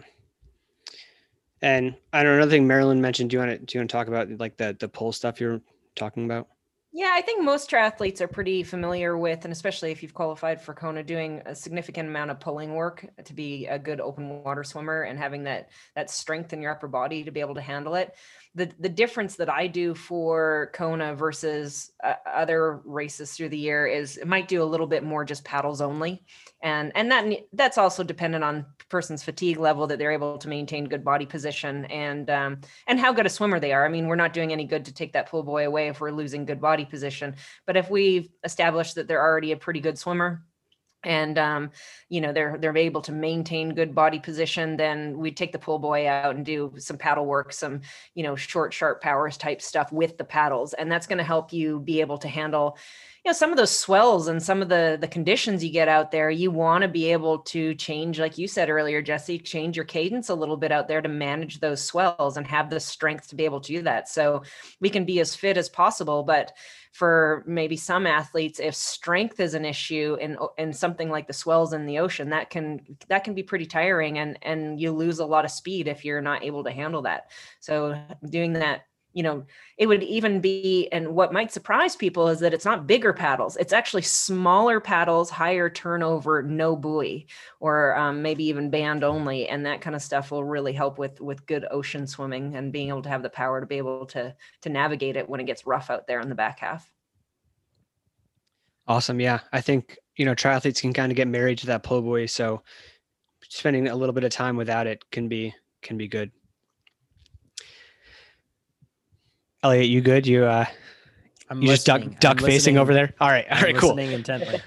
[1.62, 3.90] And I don't know, another thing Marilyn mentioned, do you want to, do you want
[3.90, 5.62] to talk about like the, the pull stuff you're
[5.96, 6.48] talking about?
[6.94, 10.74] Yeah, I think most triathletes are pretty familiar with, and especially if you've qualified for
[10.74, 15.04] Kona, doing a significant amount of pulling work to be a good open water swimmer
[15.04, 18.16] and having that that strength in your upper body to be able to handle it
[18.58, 23.86] the the difference that I do for Kona versus uh, other races through the year
[23.86, 26.24] is it might do a little bit more just paddles only,
[26.62, 30.86] and and that that's also dependent on person's fatigue level that they're able to maintain
[30.86, 33.86] good body position and um, and how good a swimmer they are.
[33.86, 36.12] I mean, we're not doing any good to take that pull buoy away if we're
[36.12, 37.36] losing good body position,
[37.68, 40.47] but if we've established that they're already a pretty good swimmer
[41.08, 41.72] and um,
[42.10, 45.80] you know they're they're able to maintain good body position then we take the pull
[45.80, 47.82] buoy out and do some paddle work some
[48.14, 51.52] you know short sharp powers type stuff with the paddles and that's going to help
[51.54, 52.78] you be able to handle
[53.28, 56.30] know some of those swells and some of the the conditions you get out there
[56.30, 60.30] you want to be able to change like you said earlier jesse change your cadence
[60.30, 63.46] a little bit out there to manage those swells and have the strength to be
[63.46, 64.10] able to do that.
[64.10, 64.44] So
[64.80, 66.54] we can be as fit as possible but
[66.92, 71.74] for maybe some athletes if strength is an issue in in something like the swells
[71.74, 75.26] in the ocean that can that can be pretty tiring and and you lose a
[75.26, 77.30] lot of speed if you're not able to handle that.
[77.60, 78.87] So doing that
[79.18, 79.44] you know
[79.80, 83.58] it would even be and what might surprise people is that it's not bigger paddles
[83.58, 87.26] it's actually smaller paddles higher turnover no buoy
[87.60, 91.20] or um, maybe even band only and that kind of stuff will really help with
[91.20, 94.34] with good ocean swimming and being able to have the power to be able to
[94.62, 96.88] to navigate it when it gets rough out there in the back half.
[98.88, 102.04] Awesome yeah i think you know triathletes can kind of get married to that pull
[102.04, 102.62] buoy so
[103.50, 106.32] spending a little bit of time without it can be can be good
[109.68, 110.26] Elliot, you good?
[110.26, 110.66] You uh
[111.50, 112.14] I'm you just duck listening.
[112.16, 113.14] I'm duck facing listening- over there?
[113.20, 113.46] All right.
[113.52, 113.90] All I'm right, cool.
[113.96, 114.62] listening intently.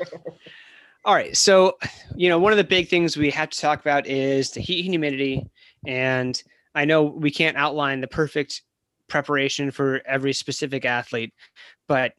[1.07, 1.35] All right.
[1.35, 1.79] So,
[2.15, 4.81] you know, one of the big things we have to talk about is the heat
[4.85, 5.47] and humidity.
[5.87, 6.41] And
[6.75, 8.61] I know we can't outline the perfect
[9.09, 11.33] preparation for every specific athlete,
[11.89, 12.13] but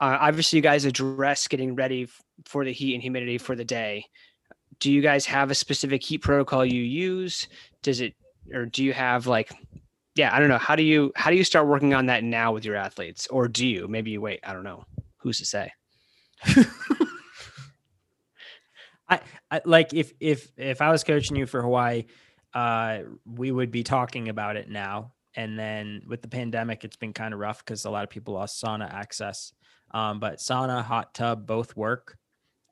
[0.00, 3.64] uh, obviously you guys address getting ready f- for the heat and humidity for the
[3.64, 4.04] day.
[4.80, 7.46] Do you guys have a specific heat protocol you use?
[7.82, 8.14] Does it,
[8.52, 9.52] or do you have like,
[10.20, 10.58] yeah, I don't know.
[10.58, 13.26] How do you, how do you start working on that now with your athletes?
[13.28, 14.84] Or do you, maybe you wait, I don't know.
[15.16, 15.72] Who's to say?
[19.08, 22.04] I, I like if if if I was coaching you for Hawaii,
[22.52, 25.14] uh, we would be talking about it now.
[25.36, 28.34] And then with the pandemic, it's been kind of rough because a lot of people
[28.34, 29.54] lost sauna access.
[29.92, 32.18] Um, but sauna, hot tub, both work.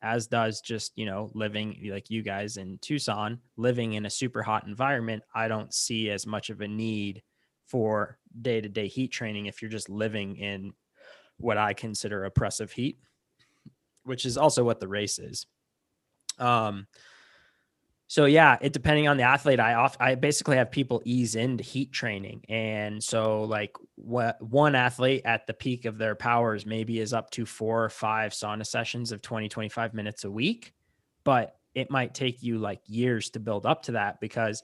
[0.02, 4.42] As does just you know living like you guys in Tucson, living in a super
[4.42, 5.22] hot environment.
[5.34, 7.22] I don't see as much of a need
[7.68, 10.72] for day to day heat training if you're just living in
[11.37, 12.98] what I consider oppressive heat,
[14.04, 15.46] which is also what the race is.
[16.38, 16.87] Um,
[18.11, 21.62] so yeah, it depending on the athlete, I off I basically have people ease into
[21.62, 27.00] heat training, and so like what one athlete at the peak of their powers maybe
[27.00, 30.72] is up to four or five sauna sessions of 20 25 minutes a week,
[31.22, 34.62] but it might take you like years to build up to that because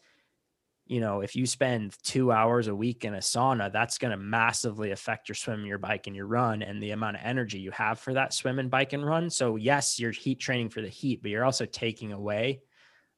[0.87, 4.17] you know if you spend two hours a week in a sauna that's going to
[4.17, 7.71] massively affect your swim your bike and your run and the amount of energy you
[7.71, 9.31] have for that swim and bike and run.
[9.31, 12.61] So yes you're heat training for the heat but you're also taking away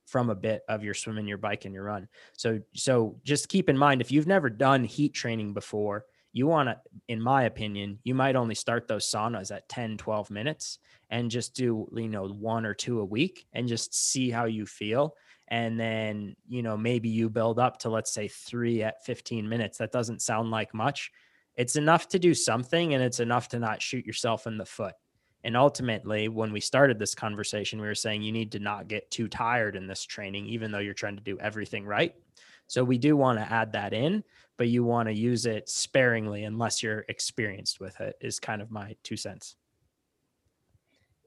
[0.06, 2.08] from a bit of your swim and your bike and your run.
[2.34, 6.68] So so just keep in mind if you've never done heat training before you want
[6.68, 11.30] to in my opinion you might only start those saunas at 10 12 minutes and
[11.30, 15.14] just do you know one or two a week and just see how you feel
[15.48, 19.78] and then you know maybe you build up to let's say 3 at 15 minutes
[19.78, 21.10] that doesn't sound like much.
[21.56, 24.94] It's enough to do something and it's enough to not shoot yourself in the foot.
[25.42, 29.10] And ultimately when we started this conversation we were saying you need to not get
[29.10, 32.14] too tired in this training even though you're trying to do everything right.
[32.66, 34.24] So we do want to add that in
[34.56, 38.70] but you want to use it sparingly unless you're experienced with it is kind of
[38.70, 39.56] my two cents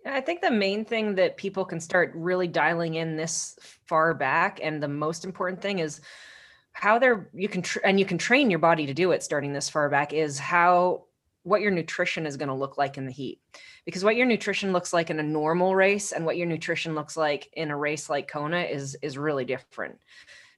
[0.05, 4.59] I think the main thing that people can start really dialing in this far back,
[4.63, 6.01] and the most important thing is
[6.71, 9.51] how they're you can tr- and you can train your body to do it starting
[9.53, 11.03] this far back is how
[11.43, 13.41] what your nutrition is going to look like in the heat.
[13.85, 17.17] Because what your nutrition looks like in a normal race and what your nutrition looks
[17.17, 19.97] like in a race like kona is is really different.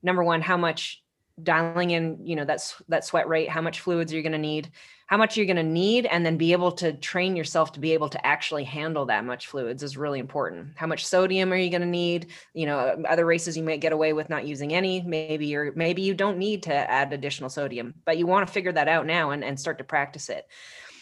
[0.03, 1.03] Number one how much
[1.43, 4.69] dialing in you know that's that sweat rate how much fluids you're going to need
[5.11, 7.91] how much you're going to need and then be able to train yourself to be
[7.91, 10.69] able to actually handle that much fluids is really important.
[10.77, 12.27] How much sodium are you going to need?
[12.53, 15.01] You know um, other races you might get away with not using any.
[15.01, 18.71] Maybe you're maybe you don't need to add additional sodium but you want to figure
[18.71, 20.47] that out now and, and start to practice it.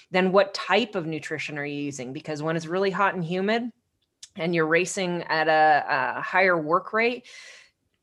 [0.10, 2.12] Then what type of nutrition are you using?
[2.12, 3.70] Because when it's really hot and humid
[4.36, 7.28] and you're racing at a, a higher work rate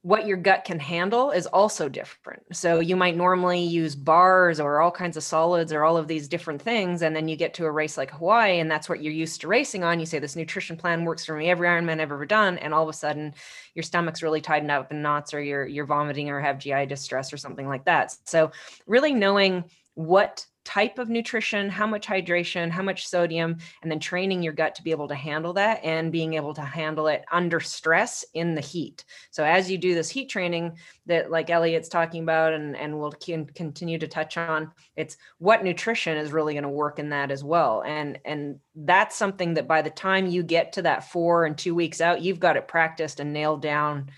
[0.07, 2.41] what your gut can handle is also different.
[2.53, 6.29] So you might normally use bars or all kinds of solids or all of these
[6.29, 7.03] different things.
[7.03, 9.49] And then you get to a race like Hawaii, and that's what you're used to
[9.49, 9.99] racing on.
[9.99, 12.57] You say, This nutrition plan works for me every Ironman I've ever done.
[12.59, 13.35] And all of a sudden,
[13.75, 17.33] your stomach's really tightened up in knots, or you're, you're vomiting or have GI distress
[17.33, 18.15] or something like that.
[18.27, 18.53] So,
[18.87, 19.65] really knowing
[19.95, 24.75] what type of nutrition, how much hydration, how much sodium, and then training your gut
[24.75, 28.57] to be able to handle that and being able to handle it under stress in
[28.57, 29.05] the heat.
[29.31, 30.77] So as you do this heat training
[31.07, 35.63] that like Elliot's talking about and, and we'll can continue to touch on, it's what
[35.63, 37.85] nutrition is really going to work in that as well.
[37.87, 41.77] And and that's something that by the time you get to that four and two
[41.77, 44.11] weeks out, you've got it practiced and nailed down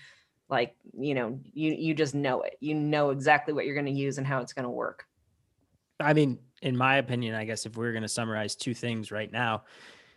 [0.49, 3.91] like you know you you just know it you know exactly what you're going to
[3.91, 5.05] use and how it's going to work
[5.99, 9.11] I mean, in my opinion, I guess if we are going to summarize two things
[9.11, 9.63] right now,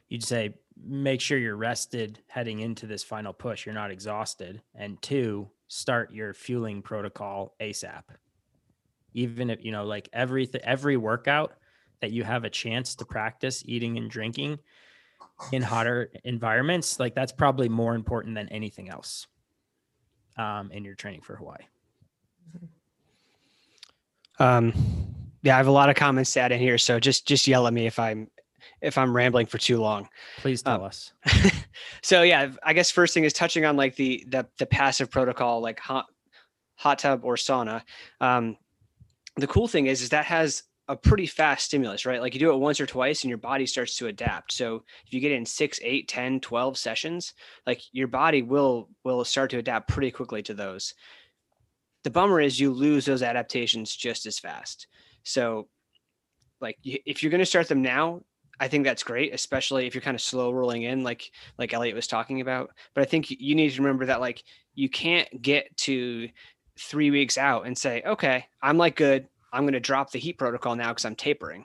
[0.09, 3.66] you'd say make sure you're rested heading into this final push.
[3.66, 4.62] You're not exhausted.
[4.75, 8.03] And two, start your fueling protocol ASAP.
[9.14, 11.55] Even if, you know, like every, every workout
[12.01, 14.59] that you have a chance to practice eating and drinking
[15.53, 19.27] in hotter environments, like that's probably more important than anything else
[20.37, 21.59] um, in your training for Hawaii.
[24.38, 24.73] Um,
[25.42, 27.66] yeah, I have a lot of comments to add in here, so just just yell
[27.66, 28.28] at me if I'm
[28.81, 30.09] if I'm rambling for too long.
[30.38, 31.12] Please tell um, us.
[32.02, 35.61] so yeah, I guess first thing is touching on like the the the passive protocol,
[35.61, 36.07] like hot
[36.76, 37.83] hot tub or sauna.
[38.20, 38.57] Um,
[39.37, 42.20] the cool thing is is that has a pretty fast stimulus, right?
[42.20, 44.52] Like you do it once or twice and your body starts to adapt.
[44.52, 47.35] So if you get in six, eight, 10, 12 sessions,
[47.66, 50.94] like your body will will start to adapt pretty quickly to those.
[52.05, 54.88] The bummer is you lose those adaptations just as fast.
[55.24, 55.68] So,
[56.61, 58.22] like, if you're going to start them now,
[58.61, 61.96] I think that's great, especially if you're kind of slow rolling in, like like Elliot
[61.96, 62.70] was talking about.
[62.94, 66.28] But I think you need to remember that like you can't get to
[66.78, 69.26] three weeks out and say, okay, I'm like good.
[69.52, 71.64] I'm going to drop the heat protocol now because I'm tapering.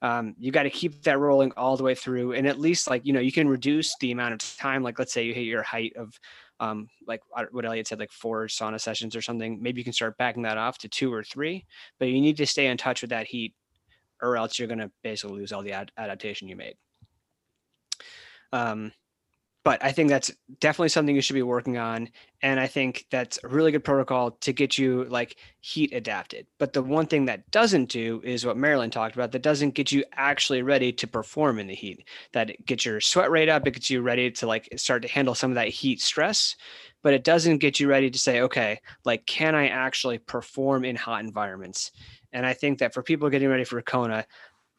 [0.00, 3.06] Um, you got to keep that rolling all the way through, and at least like
[3.06, 4.82] you know you can reduce the amount of time.
[4.82, 6.18] Like let's say you hit your height of
[6.62, 7.20] um, like
[7.50, 10.58] what Elliot said, like four sauna sessions or something, maybe you can start backing that
[10.58, 11.66] off to two or three,
[11.98, 13.52] but you need to stay in touch with that heat
[14.22, 16.76] or else you're going to basically lose all the ad- adaptation you made.
[18.52, 18.92] Um,
[19.64, 22.08] but I think that's definitely something you should be working on.
[22.42, 26.46] And I think that's a really good protocol to get you like heat adapted.
[26.58, 29.92] But the one thing that doesn't do is what Marilyn talked about that doesn't get
[29.92, 32.04] you actually ready to perform in the heat.
[32.32, 35.36] That gets your sweat rate up, it gets you ready to like start to handle
[35.36, 36.56] some of that heat stress,
[37.02, 40.96] but it doesn't get you ready to say, okay, like, can I actually perform in
[40.96, 41.92] hot environments?
[42.32, 44.26] And I think that for people getting ready for Kona,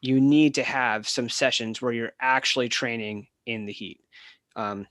[0.01, 4.01] you need to have some sessions where you're actually training in the heat
[4.55, 4.87] um,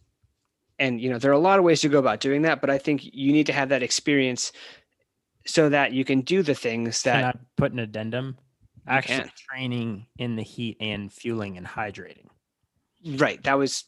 [0.78, 2.70] and you know there are a lot of ways to go about doing that, but
[2.70, 4.52] I think you need to have that experience
[5.46, 7.20] so that you can do the things that.
[7.20, 8.38] Can I put an addendum?
[8.86, 12.26] Actually, training in the heat and fueling and hydrating.
[13.04, 13.42] Right.
[13.44, 13.84] That was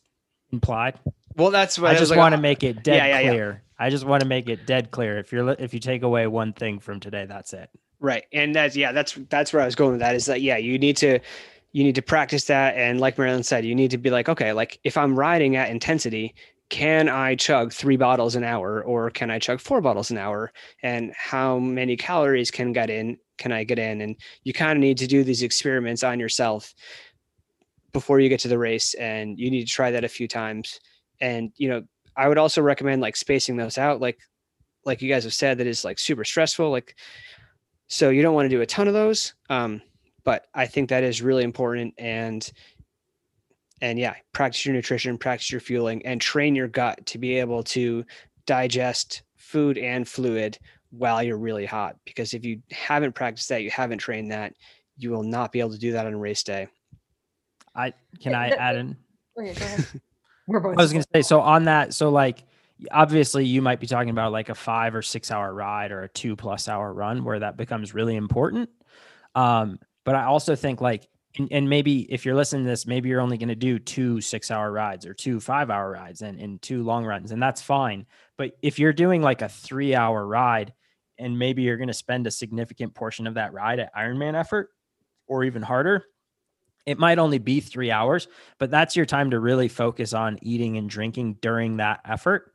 [0.53, 0.99] implied.
[1.37, 3.51] Well, that's what I, I just like, want to make it dead yeah, yeah, clear.
[3.51, 3.87] Yeah.
[3.87, 5.19] I just want to make it dead clear.
[5.19, 7.71] If you're if you take away one thing from today, that's it.
[7.99, 10.15] Right, and that's yeah, that's that's where I was going with that.
[10.15, 11.19] Is that yeah, you need to
[11.75, 12.77] you need to practice that.
[12.77, 15.71] And like Marilyn said, you need to be like, okay, like if I'm riding at
[15.71, 16.33] intensity,
[16.71, 20.53] can I chug three bottles an hour or can I chug four bottles an hour?
[20.85, 23.19] And how many calories can get in?
[23.39, 24.01] Can I get in?
[24.03, 26.73] And you kind of need to do these experiments on yourself
[27.93, 28.95] before you get to the race.
[28.95, 30.79] And you need to try that a few times.
[31.21, 31.83] And, you know,
[32.17, 34.01] I would also recommend like spacing those out.
[34.01, 34.21] Like,
[34.85, 36.71] like you guys have said, that is like super stressful.
[36.71, 36.95] Like,
[37.89, 39.35] so you don't want to do a ton of those.
[39.51, 39.83] Um,
[40.25, 42.51] but I think that is really important and
[43.81, 47.63] and yeah, practice your nutrition, practice your fueling and train your gut to be able
[47.65, 48.05] to
[48.47, 50.59] digest food and fluid
[50.91, 54.55] while you're really hot because if you haven't practiced that, you haven't trained that,
[54.97, 56.69] you will not be able to do that on race day.
[57.75, 58.97] I can I add in?
[60.47, 60.79] We're both.
[60.79, 62.45] I was going to say so on that so like
[62.91, 66.09] obviously you might be talking about like a 5 or 6 hour ride or a
[66.09, 68.69] 2 plus hour run where that becomes really important.
[69.35, 73.09] Um, but I also think like, and, and maybe if you're listening to this, maybe
[73.09, 76.39] you're only going to do two six hour rides or two five hour rides and,
[76.39, 78.07] and two long runs, and that's fine.
[78.39, 80.73] But if you're doing like a three hour ride
[81.19, 84.71] and maybe you're going to spend a significant portion of that ride at Ironman effort
[85.27, 86.05] or even harder,
[86.87, 90.77] it might only be three hours, but that's your time to really focus on eating
[90.77, 92.54] and drinking during that effort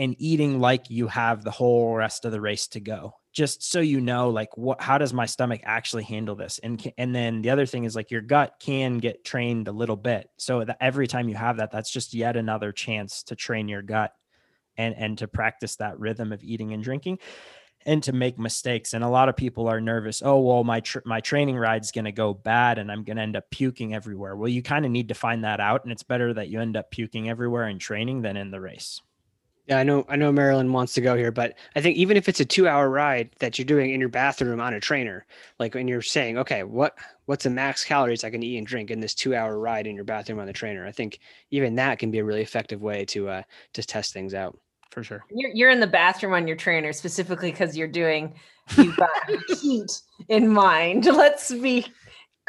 [0.00, 3.12] and eating like you have the whole rest of the race to go.
[3.32, 6.58] Just so you know like what how does my stomach actually handle this?
[6.62, 9.96] And and then the other thing is like your gut can get trained a little
[9.96, 10.30] bit.
[10.38, 14.14] So every time you have that that's just yet another chance to train your gut
[14.78, 17.18] and and to practice that rhythm of eating and drinking
[17.84, 18.94] and to make mistakes.
[18.94, 22.06] And a lot of people are nervous oh well my tr- my training ride's going
[22.06, 24.34] to go bad and i'm going to end up puking everywhere.
[24.34, 26.78] Well you kind of need to find that out and it's better that you end
[26.78, 29.02] up puking everywhere in training than in the race
[29.70, 30.04] Yeah, I know.
[30.08, 32.90] I know Marilyn wants to go here, but I think even if it's a two-hour
[32.90, 35.24] ride that you're doing in your bathroom on a trainer,
[35.60, 38.90] like when you're saying, okay, what what's the max calories I can eat and drink
[38.90, 40.84] in this two-hour ride in your bathroom on the trainer?
[40.84, 41.20] I think
[41.52, 43.42] even that can be a really effective way to uh,
[43.74, 44.58] to test things out.
[44.90, 45.24] For sure.
[45.30, 48.34] You're, you're in the bathroom on your trainer specifically because you're doing
[48.76, 49.08] you've got
[49.60, 51.04] heat in mind.
[51.06, 51.90] Let's be I-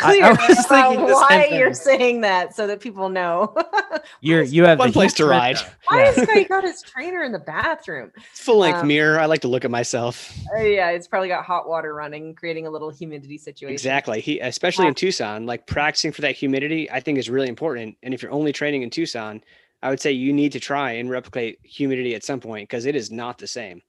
[0.02, 1.60] clear I was thinking about the same why thing.
[1.60, 3.56] you're saying that so that people know.
[4.22, 5.58] You're you have Fun the place to ride.
[5.58, 5.74] trainer.
[5.88, 6.12] why Yeah.
[6.12, 8.12] has Craig got his trainer in the bathroom?
[8.34, 9.20] Full-length Um, mirror.
[9.20, 10.32] I like to look at myself.
[10.58, 13.72] Uh, yeah, it's probably got hot water running, creating a little humidity situation.
[13.74, 14.20] Exactly.
[14.22, 17.98] He, especially in Tucson, like practicing for that humidity, I think is really important.
[18.04, 19.42] And if you're only training in Tucson,
[19.84, 22.96] I would say you need to try and replicate humidity at some point because it
[22.96, 23.82] is not the same.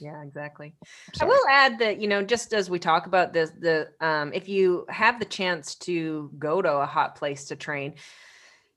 [0.00, 0.74] Yeah, exactly.
[1.20, 4.48] I will add that you know, just as we talk about this, the um, if
[4.48, 7.94] you have the chance to go to a hot place to train,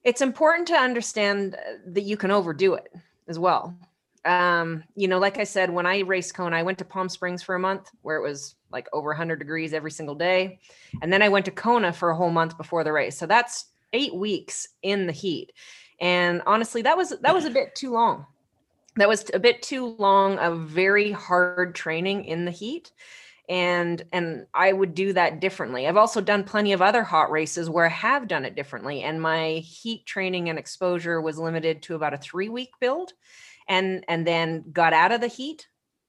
[0.04, 2.94] it's important to understand uh, that you can overdo it
[3.28, 3.78] as well.
[4.26, 7.42] Um, you know, like I said, when I raced Kona, I went to Palm Springs
[7.42, 10.60] for a month where it was like over 100 degrees every single day,
[11.02, 13.18] and then I went to Kona for a whole month before the race.
[13.18, 15.54] So that's eight weeks in the heat,
[16.02, 18.26] and honestly, that was that was a bit too long
[18.98, 22.92] that was a bit too long of very hard training in the heat
[23.50, 25.88] and and i would do that differently.
[25.88, 29.22] I've also done plenty of other hot races where i have done it differently and
[29.22, 33.14] my heat training and exposure was limited to about a three week build
[33.68, 35.68] and and then got out of the heat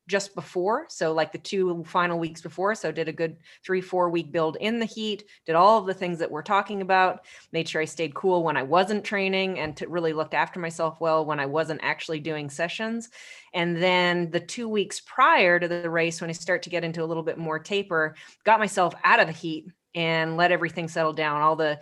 [0.09, 4.11] just before so like the two final weeks before so did a good three four
[4.11, 7.69] week build in the heat did all of the things that we're talking about made
[7.69, 11.39] sure i stayed cool when i wasn't training and really looked after myself well when
[11.39, 13.11] i wasn't actually doing sessions.
[13.55, 17.03] And then the two weeks prior to the race when i start to get into
[17.03, 21.13] a little bit more taper got myself out of the heat and let everything settle
[21.13, 21.81] down all the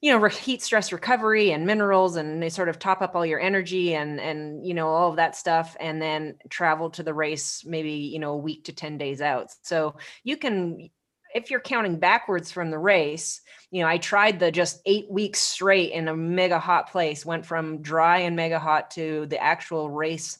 [0.00, 3.40] you know heat stress recovery and minerals and they sort of top up all your
[3.40, 7.64] energy and and you know all of that stuff and then travel to the race
[7.66, 9.50] maybe you know a week to 10 days out.
[9.62, 10.90] So you can
[11.34, 15.40] if you're counting backwards from the race you know i tried the just eight weeks
[15.40, 19.90] straight in a mega hot place went from dry and mega hot to the actual
[19.90, 20.38] race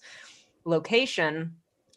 [0.65, 1.55] location.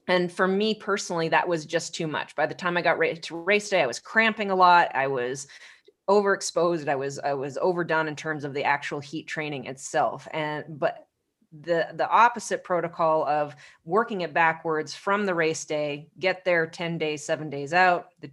[0.08, 2.36] And for me personally that was just too much.
[2.36, 4.90] By the time i got ready to race day i was cramping a lot.
[4.96, 5.48] I was
[6.12, 10.66] overexposed i was i was overdone in terms of the actual heat training itself and
[10.68, 11.08] but
[11.62, 13.56] the the opposite protocol of
[13.86, 18.30] working it backwards from the race day get there 10 days 7 days out the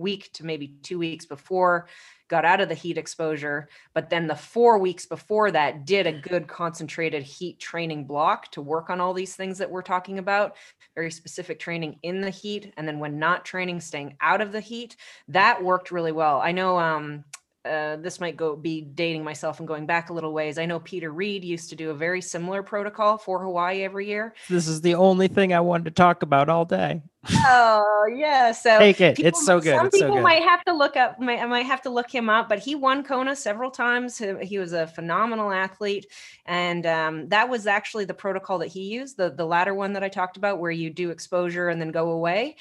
[0.00, 1.86] week to maybe 2 weeks before
[2.28, 6.20] got out of the heat exposure but then the 4 weeks before that did a
[6.20, 10.56] good concentrated heat training block to work on all these things that we're talking about
[10.94, 14.60] very specific training in the heat and then when not training staying out of the
[14.60, 14.96] heat
[15.28, 17.24] that worked really well i know um
[17.64, 20.58] uh, this might go be dating myself and going back a little ways.
[20.58, 24.34] I know Peter Reid used to do a very similar protocol for Hawaii every year.
[24.48, 27.02] This is the only thing I wanted to talk about all day.
[27.28, 29.16] Oh yeah, so Take it.
[29.16, 29.76] people It's so good.
[29.76, 30.22] Some It's so people good.
[30.22, 31.20] might have to look up.
[31.20, 34.16] Might, I might have to look him up, but he won Kona several times.
[34.16, 36.06] He, he was a phenomenal athlete,
[36.46, 39.16] and um, that was actually the protocol that he used.
[39.18, 42.10] The the latter one that I talked about, where you do exposure and then go
[42.10, 42.56] away.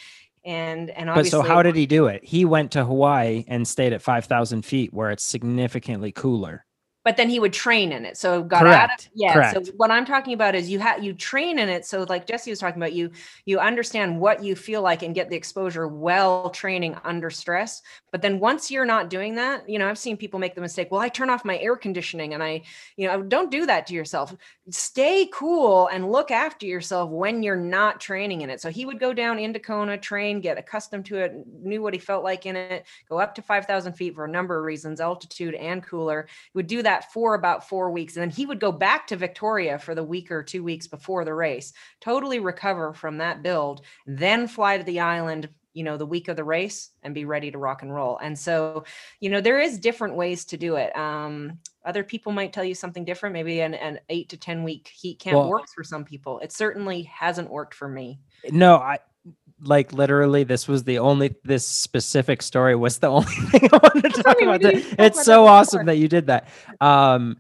[0.46, 2.24] And and But so how did he do it?
[2.24, 6.66] He went to Hawaii and stayed at 5,000 feet where it's significantly cooler.
[7.10, 8.18] But then he would train in it.
[8.18, 9.34] So got out of Correct, yeah.
[9.34, 9.66] correct.
[9.66, 11.84] So what I'm talking about is you have you train in it.
[11.84, 13.10] So like Jesse was talking about, you
[13.46, 17.82] you understand what you feel like and get the exposure while training under stress.
[18.12, 20.90] But then once you're not doing that, you know, I've seen people make the mistake.
[20.92, 22.62] Well, I turn off my air conditioning and I,
[22.96, 24.36] you know, don't do that to yourself.
[24.70, 28.62] Stay cool and look after yourself when you're not training in it.
[28.62, 31.34] So he would go down into Kona, train, get accustomed to it,
[31.64, 34.60] knew what he felt like in it, go up to 5,000 feet for a number
[34.60, 36.20] of reasons, altitude and cooler
[36.54, 39.16] he would do that for about four weeks and then he would go back to
[39.16, 43.82] victoria for the week or two weeks before the race totally recover from that build
[44.06, 47.52] then fly to the island you know the week of the race and be ready
[47.52, 48.18] to rock and roll.
[48.18, 48.84] And so
[49.20, 50.96] you know there is different ways to do it.
[50.98, 53.34] Um other people might tell you something different.
[53.34, 56.40] Maybe an, an eight to ten week heat camp Well- works for some people.
[56.40, 58.20] It certainly hasn't worked for me.
[58.52, 59.00] No, I
[59.62, 64.14] like literally this was the only this specific story was the only thing I wanted
[64.14, 64.62] to talk about.
[64.62, 64.78] didn't today.
[64.86, 66.48] even talk It's so awesome that you did that.
[66.82, 67.38] Um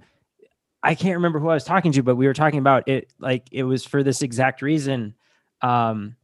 [0.81, 3.47] I can't remember who I was talking to, but we were talking about it like
[3.51, 5.13] it was for this exact reason.
[5.61, 6.15] Um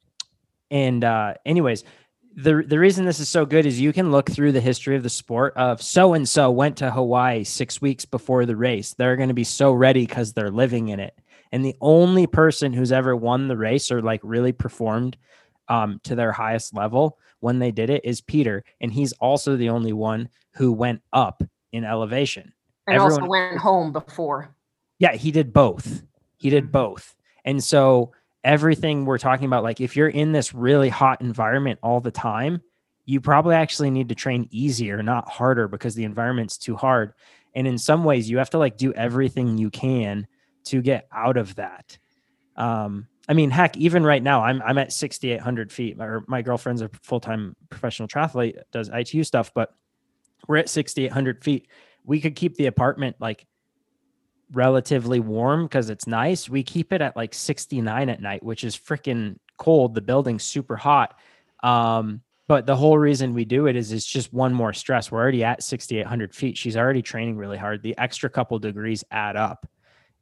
[0.72, 1.84] and uh anyways,
[2.36, 5.04] the the reason this is so good is you can look through the history of
[5.04, 8.94] the sport of so and so went to Hawaii 6 weeks before the race.
[8.94, 11.18] They're going to be so ready cuz they're living in it.
[11.52, 15.16] And the only person who's ever won the race or like really performed
[15.68, 19.70] um, to their highest level when they did it is Peter, and he's also the
[19.70, 22.54] only one who went up in elevation.
[22.88, 24.56] and also Everyone- went home before
[25.00, 26.04] Yeah, he did both.
[26.38, 26.72] He did Mhm.
[26.72, 27.16] both.
[27.44, 28.12] And so
[28.44, 32.62] everything we're talking about, like if you're in this really hot environment all the time,
[33.06, 37.14] you probably actually need to train easier, not harder, because the environment's too hard.
[37.56, 40.28] And in some ways, you have to like do everything you can
[40.66, 41.98] to get out of that.
[42.56, 45.98] Um, I mean, heck, even right now, I'm I'm at 6,800 feet.
[45.98, 49.74] My, my girlfriend's a full time professional triathlete, does ITU stuff, but
[50.48, 51.68] we're at 6,800 feet.
[52.04, 53.48] We could keep the apartment like
[54.52, 56.48] relatively warm because it's nice.
[56.48, 59.96] We keep it at like 69 at night, which is freaking cold.
[59.96, 61.18] The building's super hot.
[61.64, 65.12] Um, but the whole reason we do it is it's just one more stress.
[65.12, 66.58] We're already at 6,800 feet.
[66.58, 67.82] She's already training really hard.
[67.82, 69.66] The extra couple degrees add up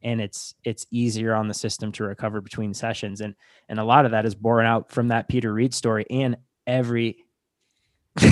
[0.04, 3.34] and it's it's easier on the system to recover between sessions and
[3.68, 6.36] and a lot of that is borne out from that Peter Reid story and
[6.66, 7.16] every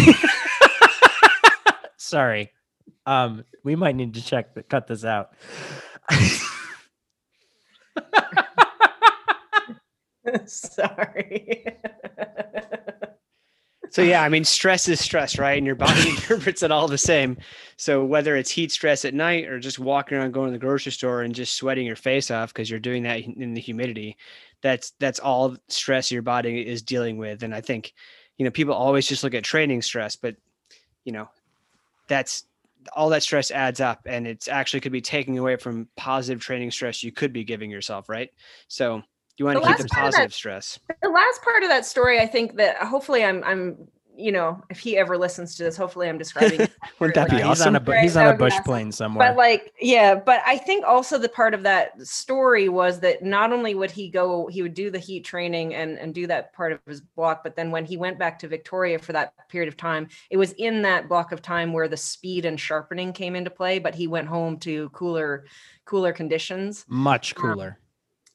[1.97, 2.53] sorry
[3.07, 5.33] um we might need to check the, cut this out
[10.47, 11.66] Sorry.
[13.91, 15.59] So yeah, I mean, stress is stress, right?
[15.59, 17.37] And your body interprets it all the same.
[17.83, 20.93] So whether it's heat stress at night or just walking around going to the grocery
[20.93, 24.16] store and just sweating your face off because you're doing that in the humidity,
[24.61, 27.43] that's that's all stress your body is dealing with.
[27.43, 27.93] And I think,
[28.39, 30.37] you know, people always just look at training stress, but
[31.05, 31.28] you know,
[32.07, 32.45] that's
[32.93, 36.70] all that stress adds up and it's actually could be taking away from positive training
[36.70, 38.30] stress you could be giving yourself, right?
[38.68, 39.03] So
[39.39, 40.78] you want The to keep the positive that- stress.
[41.03, 44.78] the last part of that story, I think that hopefully I'm I'm you know if
[44.78, 46.68] he ever listens to this, hopefully I'm describing.
[46.98, 47.48] Wouldn't that be accurately.
[47.48, 47.76] he's on awesome?
[47.76, 48.64] a bu- Right, he's on a bush awesome.
[48.64, 53.00] plane somewhere But like, yeah, but I think also the part of that story was
[53.00, 56.26] that not only would he go, he would do the heat training and and do
[56.28, 59.34] that part of his block, but then when he went back to Victoria for that
[59.48, 63.12] period of time, it was in that block of time where the speed and sharpening
[63.12, 63.78] came into play.
[63.78, 65.46] But he went home to cooler,
[65.84, 67.78] cooler conditions much Um, cooler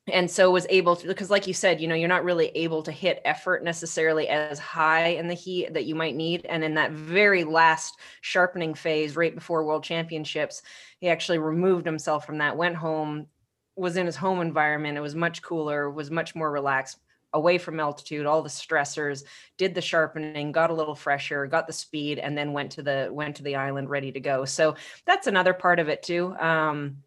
[0.07, 2.81] and so was able to because like you said you know you're not really able
[2.83, 6.75] to hit effort necessarily as high in the heat that you might need and in
[6.75, 10.61] that very last sharpening phase right before world championships
[10.99, 13.27] he actually removed himself from that went home
[13.75, 16.99] was in his home environment it was much cooler was much more relaxed
[17.33, 19.23] away from altitude all the stressors
[19.57, 23.09] did the sharpening got a little fresher got the speed and then went to the
[23.11, 24.45] went to the island ready to go.
[24.45, 27.03] So that's another part of it too um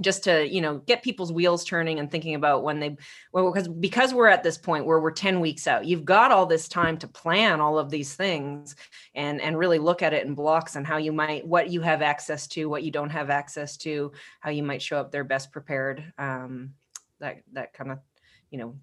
[0.00, 2.96] just to you know get people's wheels turning and thinking about when they
[3.32, 6.46] well because because we're at this point where we're 10 weeks out you've got all
[6.46, 8.76] this time to plan all of these things
[9.14, 12.02] and and really look at it in blocks and how you might what you have
[12.02, 15.52] access to what you don't have access to how you might show up there best
[15.52, 16.70] prepared um
[17.18, 17.98] that that kind of
[18.50, 18.82] you know yeah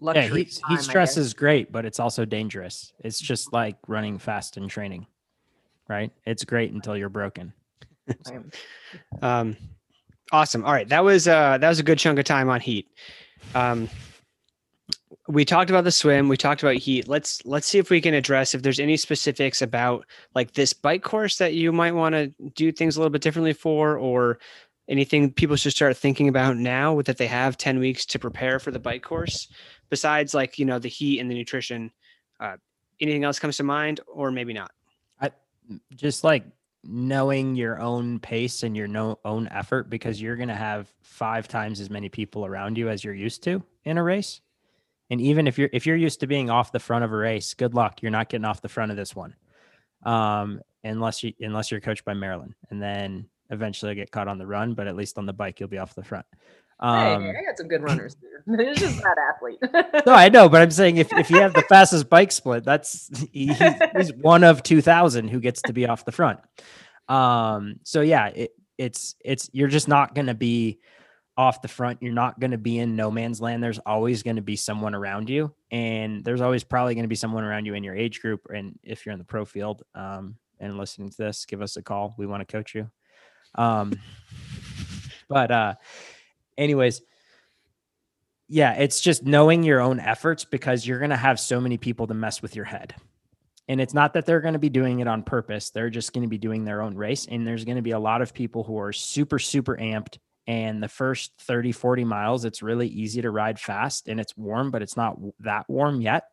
[0.00, 2.92] luxury heat, time, I heat stress is great but it's also dangerous.
[3.00, 5.06] It's just like running fast and training
[5.88, 6.12] right?
[6.26, 7.52] It's great until you're broken.
[8.06, 8.40] Right.
[9.20, 9.56] Um,
[10.32, 10.64] awesome.
[10.64, 12.88] All right, that was uh, that was a good chunk of time on heat.
[13.54, 13.88] Um,
[15.28, 16.28] we talked about the swim.
[16.28, 17.06] We talked about heat.
[17.06, 21.02] Let's let's see if we can address if there's any specifics about like this bike
[21.02, 24.38] course that you might want to do things a little bit differently for, or
[24.88, 28.70] anything people should start thinking about now that they have 10 weeks to prepare for
[28.70, 29.48] the bike course
[29.90, 31.90] besides like you know the heat and the nutrition
[32.40, 32.56] uh,
[33.00, 34.70] anything else comes to mind or maybe not
[35.20, 35.30] I,
[35.94, 36.44] just like
[36.84, 41.48] knowing your own pace and your no, own effort because you're going to have five
[41.48, 44.40] times as many people around you as you're used to in a race.
[45.10, 47.54] And even if you're if you're used to being off the front of a race
[47.54, 48.02] good luck.
[48.02, 49.34] You're not getting off the front of this one
[50.04, 54.46] um unless you unless you're coached by Marilyn and then eventually get caught on the
[54.46, 56.26] run but at least on the bike you'll be off the front
[56.80, 58.16] um hey, I got some good runners.
[58.50, 59.58] It's just that athlete.
[60.06, 63.10] no, I know, but I'm saying if, if you have the fastest bike split, that's
[63.30, 66.40] he, he's one of two thousand who gets to be off the front.
[67.08, 70.78] Um, so yeah, it, it's it's you're just not going to be
[71.36, 72.02] off the front.
[72.02, 73.62] You're not going to be in no man's land.
[73.62, 77.14] There's always going to be someone around you, and there's always probably going to be
[77.14, 78.46] someone around you in your age group.
[78.54, 81.82] And if you're in the pro field um, and listening to this, give us a
[81.82, 82.14] call.
[82.16, 82.90] We want to coach you.
[83.54, 83.92] Um,
[85.28, 85.74] but uh,
[86.58, 87.00] anyways
[88.48, 92.06] yeah, it's just knowing your own efforts because you're going to have so many people
[92.06, 92.94] to mess with your head.
[93.68, 95.68] And it's not that they're going to be doing it on purpose.
[95.68, 97.26] They're just going to be doing their own race.
[97.30, 100.16] And there's going to be a lot of people who are super, super amped.
[100.46, 104.70] And the first 30, 40 miles, it's really easy to ride fast and it's warm,
[104.70, 106.24] but it's not that warm yet.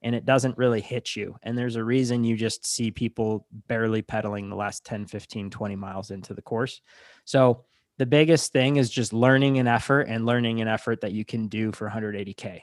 [0.00, 1.34] And it doesn't really hit you.
[1.42, 5.74] And there's a reason you just see people barely pedaling the last 10, 15, 20
[5.74, 6.80] miles into the course.
[7.24, 7.64] So
[7.98, 11.48] the biggest thing is just learning an effort and learning an effort that you can
[11.48, 12.62] do for 180k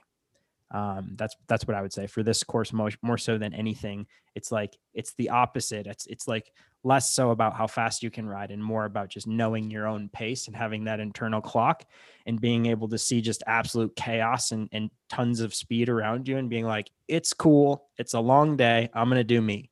[0.71, 4.07] Um, that's that's what I would say for this course more, more so than anything.
[4.35, 5.87] It's like it's the opposite.
[5.87, 6.51] It's it's like
[6.83, 10.09] less so about how fast you can ride and more about just knowing your own
[10.09, 11.83] pace and having that internal clock
[12.25, 16.37] and being able to see just absolute chaos and, and tons of speed around you
[16.37, 17.85] and being like, it's cool.
[17.97, 18.89] It's a long day.
[18.93, 19.69] I'm gonna do me.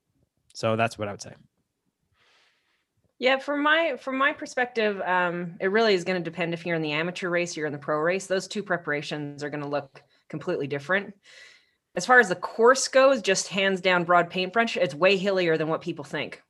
[0.54, 1.34] So that's what I would say.
[3.20, 6.78] Yeah, from my from my perspective, um, it really is going to depend if you're
[6.78, 8.28] in the amateur race, you're in the pro race.
[8.28, 11.14] Those two preparations are going to look completely different.
[11.96, 15.68] As far as the course goes, just hands down broad paintbrush, it's way hillier than
[15.68, 16.42] what people think.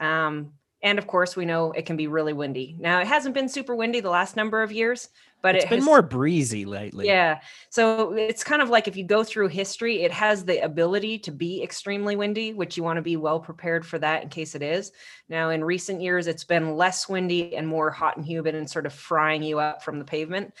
[0.00, 0.52] Um,
[0.82, 2.76] and of course, we know it can be really windy.
[2.78, 5.08] Now, it hasn't been super windy the last number of years,
[5.40, 7.06] but it's it been has, more breezy lately.
[7.06, 7.40] Yeah.
[7.70, 11.30] So it's kind of like if you go through history, it has the ability to
[11.30, 14.62] be extremely windy, which you want to be well prepared for that in case it
[14.62, 14.92] is.
[15.28, 18.86] Now, in recent years, it's been less windy and more hot and humid and sort
[18.86, 20.52] of frying you up from the pavement.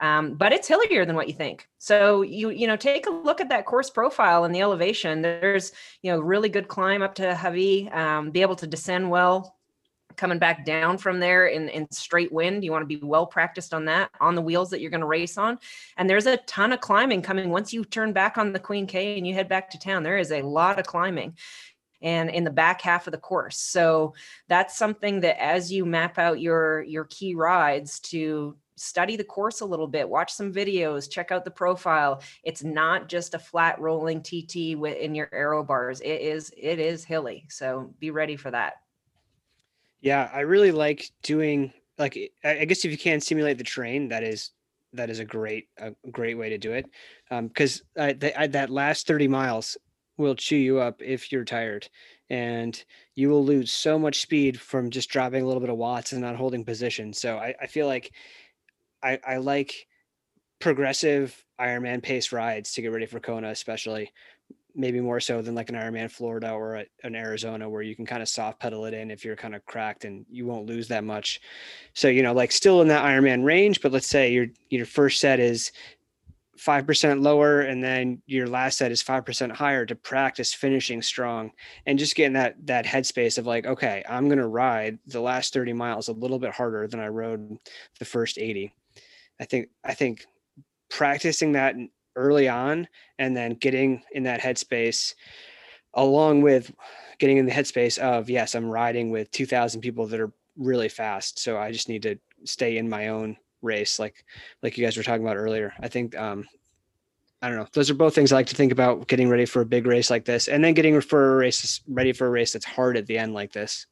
[0.00, 1.68] Um, but it's hillier than what you think.
[1.76, 5.20] So you you know take a look at that course profile and the elevation.
[5.20, 9.59] There's you know really good climb up to Hawi, um, be able to descend well,
[10.20, 12.62] coming back down from there in, in straight wind.
[12.62, 15.06] You want to be well practiced on that on the wheels that you're going to
[15.06, 15.58] race on.
[15.96, 19.16] And there's a ton of climbing coming once you turn back on the Queen K
[19.16, 20.02] and you head back to town.
[20.02, 21.36] There is a lot of climbing
[22.02, 23.58] and in the back half of the course.
[23.58, 24.14] So
[24.48, 29.60] that's something that as you map out your your key rides to study the course
[29.60, 32.22] a little bit, watch some videos, check out the profile.
[32.44, 36.00] It's not just a flat rolling TT in your aero bars.
[36.00, 37.46] It is it is hilly.
[37.48, 38.74] So be ready for that.
[40.00, 44.22] Yeah, I really like doing like I guess if you can simulate the train, that
[44.22, 44.50] is
[44.92, 46.86] that is a great a great way to do it.
[47.30, 49.76] Because um, that last thirty miles
[50.16, 51.88] will chew you up if you're tired,
[52.30, 52.82] and
[53.14, 56.20] you will lose so much speed from just dropping a little bit of watts and
[56.22, 57.12] not holding position.
[57.12, 58.12] So I, I feel like
[59.02, 59.86] I, I like
[60.60, 64.12] progressive Ironman pace rides to get ready for Kona, especially
[64.74, 68.22] maybe more so than like an Ironman Florida or an Arizona where you can kind
[68.22, 71.04] of soft pedal it in if you're kind of cracked and you won't lose that
[71.04, 71.40] much.
[71.94, 75.20] So, you know, like still in that Ironman range, but let's say your your first
[75.20, 75.72] set is
[76.58, 81.52] 5% lower and then your last set is 5% higher to practice finishing strong
[81.86, 85.54] and just getting that that headspace of like okay i'm going to ride the last
[85.54, 87.56] 30 miles a little bit harder than i rode
[87.98, 88.74] the first 80
[89.40, 90.26] I think I think
[90.90, 91.74] practicing that
[92.20, 92.86] early on
[93.18, 95.14] and then getting in that headspace
[95.94, 96.72] along with
[97.18, 101.38] getting in the headspace of yes i'm riding with 2000 people that are really fast.
[101.38, 104.24] So i just need to stay in my own race like
[104.62, 105.72] like you guys were talking about earlier.
[105.80, 106.46] I think um
[107.42, 107.66] i don't know.
[107.72, 110.10] Those are both things i like to think about getting ready for a big race
[110.10, 113.06] like this and then getting for a race ready for a race that's hard at
[113.06, 113.86] the end like this.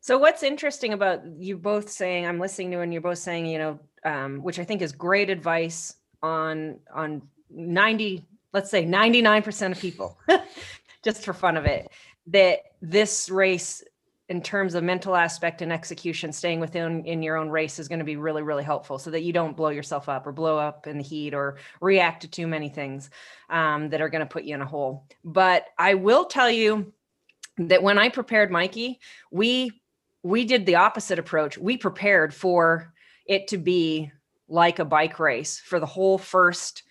[0.00, 3.58] So what's interesting about you both saying I'm listening to and you're both saying, you
[3.58, 9.78] know, um, which I think is great advice on on 90, let's say 99% of
[9.80, 10.18] people,
[11.04, 11.90] just for fun of it,
[12.28, 13.82] that this race
[14.28, 17.98] in terms of mental aspect and execution, staying within in your own race is going
[17.98, 20.86] to be really, really helpful so that you don't blow yourself up or blow up
[20.86, 23.10] in the heat or react to too many things
[23.50, 25.04] um, that are going to put you in a hole.
[25.22, 26.94] But I will tell you
[27.58, 29.00] that when I prepared Mikey,
[29.30, 29.70] we
[30.22, 31.58] we did the opposite approach.
[31.58, 32.94] We prepared for
[33.26, 34.12] it to be
[34.52, 36.82] like a bike race for the whole first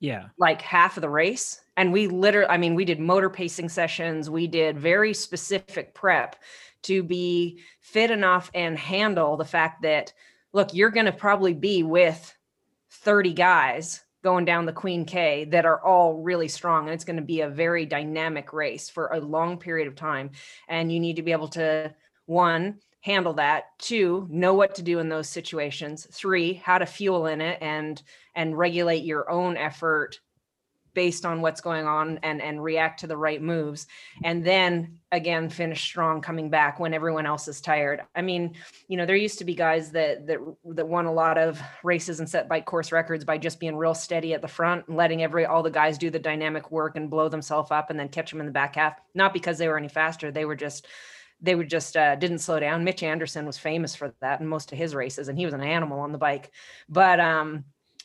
[0.00, 0.28] yeah.
[0.38, 1.60] like half of the race.
[1.76, 4.30] And we literally i mean we did motor pacing sessions.
[4.30, 6.36] We did very specific prep
[6.82, 10.12] to be fit enough and handle the fact that
[10.52, 12.34] look you're going to probably be with
[12.90, 16.84] 30 guys going down the queen k that are all really strong.
[16.84, 20.30] And it's going to be a very dynamic race for a long period of time.
[20.66, 21.94] And you need to be able to
[22.26, 23.78] one handle that.
[23.78, 26.06] Two know what to do in those situations.
[26.10, 28.00] Three how to fuel in it and
[28.34, 30.20] and regulate your own effort
[30.94, 33.88] based on what's going on and and react to the right moves.
[34.22, 38.02] And then again finish strong coming back when everyone else is tired.
[38.14, 38.54] I mean
[38.86, 42.20] you know there used to be guys that that that won a lot of races
[42.20, 45.24] and set bike course records by just being real steady at the front and letting
[45.24, 48.30] every all the guys do the dynamic work and blow themselves up and then catch
[48.30, 48.94] them in the back half.
[49.12, 50.30] Not because they were any faster.
[50.30, 50.86] They were just
[51.42, 52.84] they would just uh, didn't slow down.
[52.84, 55.62] Mitch Anderson was famous for that in most of his races, and he was an
[55.62, 56.52] animal on the bike.
[56.88, 57.64] But um,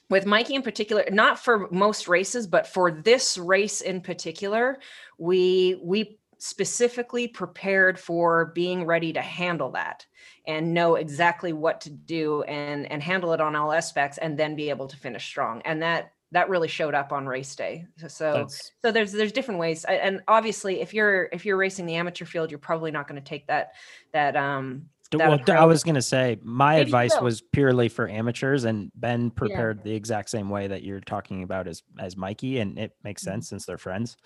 [0.10, 4.80] with Mikey in particular, not for most races, but for this race in particular,
[5.18, 10.06] we we specifically prepared for being ready to handle that
[10.46, 14.56] and know exactly what to do and and handle it on all aspects and then
[14.56, 17.86] be able to finish strong and that that really showed up on race day.
[18.08, 18.72] So That's...
[18.82, 22.52] so there's there's different ways and obviously if you're if you're racing the amateur field
[22.52, 23.74] you're probably not going to take that
[24.12, 28.10] that um that Well, I was going to say my Maybe advice was purely for
[28.10, 32.60] amateurs, and Ben prepared the exact same way that you're talking about as as Mikey,
[32.60, 33.36] and it makes Mm-hmm.
[33.36, 34.18] sense since they're friends,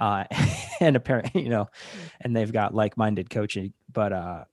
[0.00, 0.24] uh,
[0.80, 1.68] and apparently, you know,
[2.20, 3.72] and they've got like minded coaching.
[3.92, 4.44] But uh,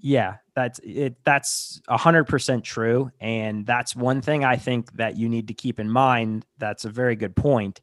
[0.00, 1.16] yeah, that's it.
[1.24, 5.54] That's a hundred percent true, and that's one thing I think that you need to
[5.54, 6.44] keep in mind.
[6.58, 7.80] That's a very good point.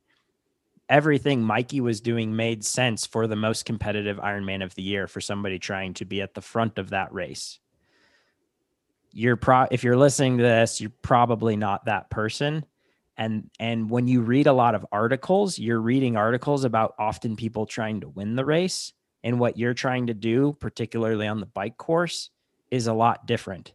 [0.89, 5.21] Everything Mikey was doing made sense for the most competitive Ironman of the year for
[5.21, 7.59] somebody trying to be at the front of that race.
[9.11, 12.65] You're pro if you're listening to this, you're probably not that person.
[13.17, 17.65] And and when you read a lot of articles, you're reading articles about often people
[17.65, 18.93] trying to win the race
[19.23, 22.29] and what you're trying to do, particularly on the bike course,
[22.69, 23.73] is a lot different.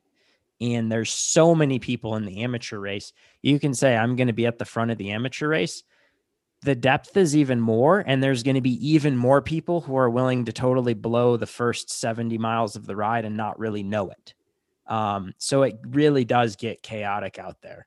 [0.60, 3.12] And there's so many people in the amateur race.
[3.42, 5.84] You can say, I'm going to be at the front of the amateur race.
[6.62, 10.10] The depth is even more, and there's going to be even more people who are
[10.10, 14.10] willing to totally blow the first 70 miles of the ride and not really know
[14.10, 14.34] it.
[14.88, 17.86] Um, so it really does get chaotic out there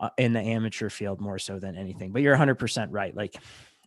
[0.00, 2.12] uh, in the amateur field more so than anything.
[2.12, 3.14] But you're 100% right.
[3.14, 3.36] Like,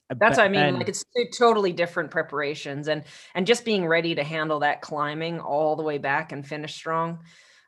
[0.09, 0.61] That's what I mean.
[0.61, 3.03] Ben- like it's two totally different preparations and
[3.33, 7.19] and just being ready to handle that climbing all the way back and finish strong.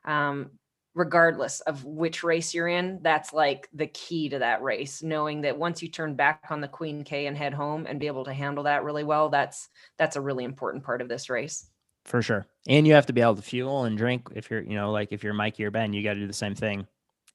[0.04, 0.50] Um,
[0.94, 5.02] regardless of which race you're in, that's like the key to that race.
[5.02, 8.06] Knowing that once you turn back on the Queen K and head home and be
[8.08, 11.68] able to handle that really well, that's that's a really important part of this race.
[12.04, 12.46] for sure.
[12.68, 14.28] And you have to be able to fuel and drink.
[14.34, 16.32] If you're, you know, like if you're Mikey or Ben, you got to do the
[16.32, 16.86] same thing,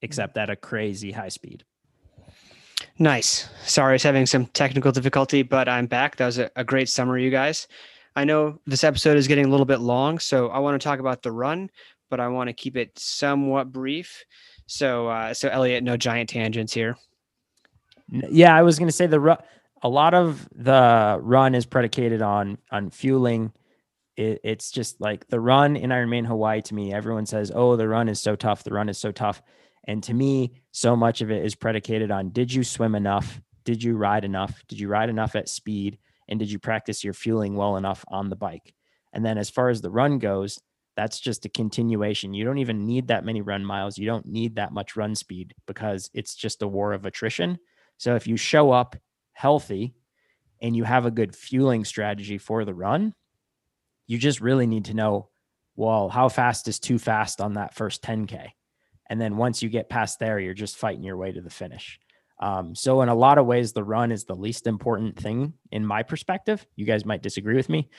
[0.02, 1.64] except at a crazy high speed.
[3.00, 3.50] Nice.
[3.66, 6.16] Sorry, I was having some technical difficulty, but I'm back.
[6.18, 7.68] That was a, a great summary, you guys.
[8.16, 11.00] I know this episode is getting a little bit long, so I want to talk
[11.00, 11.72] about the run,
[12.12, 14.24] but I want to keep it somewhat brief.
[14.68, 16.96] So, uh, so Elliot, no giant tangents here.
[18.10, 19.38] Yeah, I was going to say the run.
[19.82, 23.52] a lot of the run is predicated on on fueling.
[24.16, 26.94] It, it's just like the run in Ironman Hawaii to me.
[26.94, 28.64] Everyone says, "Oh, the run is so tough.
[28.64, 29.42] The run is so tough,"
[29.86, 33.42] and to me, so much of it is predicated on: Did you swim enough?
[33.64, 34.64] Did you ride enough?
[34.68, 35.98] Did you ride enough at speed?
[36.28, 38.74] And did you practice your fueling well enough on the bike?
[39.12, 40.60] And then, as far as the run goes,
[40.96, 42.34] that's just a continuation.
[42.34, 43.98] You don't even need that many run miles.
[43.98, 47.58] You don't need that much run speed because it's just a war of attrition.
[47.98, 48.96] So if you show up
[49.34, 49.96] healthy
[50.62, 53.14] and you have a good fueling strategy for the run,
[54.08, 55.30] you just really need to know,
[55.76, 58.50] well, how fast is too fast on that first 10K?
[59.14, 62.00] And then once you get past there, you're just fighting your way to the finish.
[62.40, 65.86] Um, so in a lot of ways, the run is the least important thing in
[65.86, 66.66] my perspective.
[66.76, 67.92] You guys might disagree with me,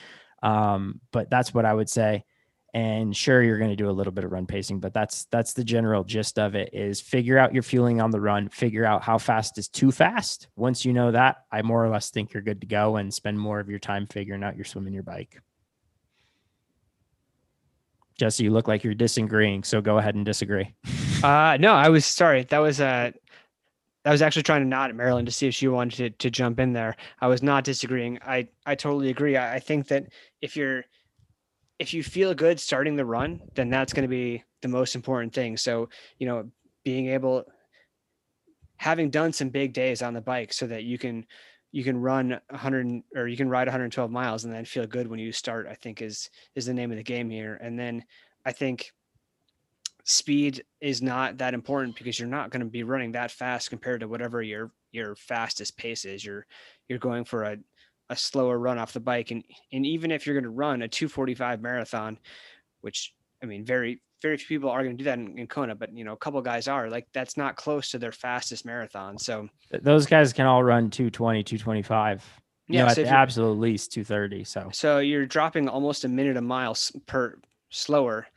[0.43, 2.25] um, but that's what I would say.
[2.73, 5.53] And sure, you're going to do a little bit of run pacing, but that's that's
[5.53, 6.71] the general gist of it.
[6.73, 8.49] Is figure out your fueling on the run.
[8.49, 10.49] Figure out how fast is too fast.
[10.57, 13.39] Once you know that, I more or less think you're good to go, and spend
[13.39, 15.39] more of your time figuring out your swim and your bike.
[18.19, 20.75] Jesse, you look like you're disagreeing, so go ahead and disagree.
[21.25, 22.43] Uh, no, I was sorry.
[22.43, 23.09] That was uh,
[24.05, 26.29] I was actually trying to nod at Marilyn to see if she wanted to, to
[26.29, 26.95] jump in there.
[27.19, 28.19] I was not disagreeing.
[28.23, 29.35] I, I totally agree.
[29.35, 30.05] I, I think that
[30.43, 30.85] if you're,
[31.79, 35.33] if you feel good starting the run, then that's going to be the most important
[35.33, 35.57] thing.
[35.57, 36.47] So, you know,
[36.83, 37.45] being able,
[38.77, 41.25] having done some big days on the bike so that you can,
[41.71, 45.19] you can run 100 or you can ride 112 miles and then feel good when
[45.19, 47.59] you start, I think is, is the name of the game here.
[47.59, 48.03] And then
[48.45, 48.93] I think
[50.05, 53.99] speed is not that important because you're not going to be running that fast compared
[53.99, 56.23] to whatever your your fastest pace is.
[56.23, 56.45] You're
[56.87, 57.57] you're going for a
[58.09, 59.43] a slower run off the bike, and
[59.73, 62.19] and even if you're going to run a 245 marathon,
[62.81, 65.75] which I mean, very very few people are going to do that in, in Kona,
[65.75, 69.17] but you know, a couple guys are like that's not close to their fastest marathon.
[69.17, 69.49] So
[69.81, 72.23] Those guys can all run 220, 225.
[72.67, 74.43] You Yeah, know, so at the absolute least 230.
[74.43, 76.77] So so you're dropping almost a minute a mile
[77.07, 77.39] per
[77.71, 78.27] slower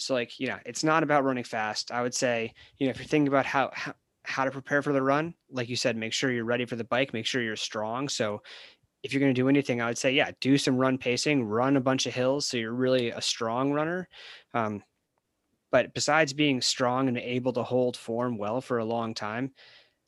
[0.00, 1.90] so like you know it's not about running fast.
[1.90, 3.70] I would say you know if you're thinking about how,
[4.24, 6.84] how to prepare for the run like you said make sure you're ready for the
[6.84, 8.08] bike make sure you're strong.
[8.08, 8.42] So
[9.02, 11.78] if you're going to do anything i would say yeah do some run pacing run
[11.78, 14.08] a bunch of hills so you're really a strong runner.
[14.54, 14.82] Um,
[15.72, 19.52] but besides being strong and able to hold form well for a long time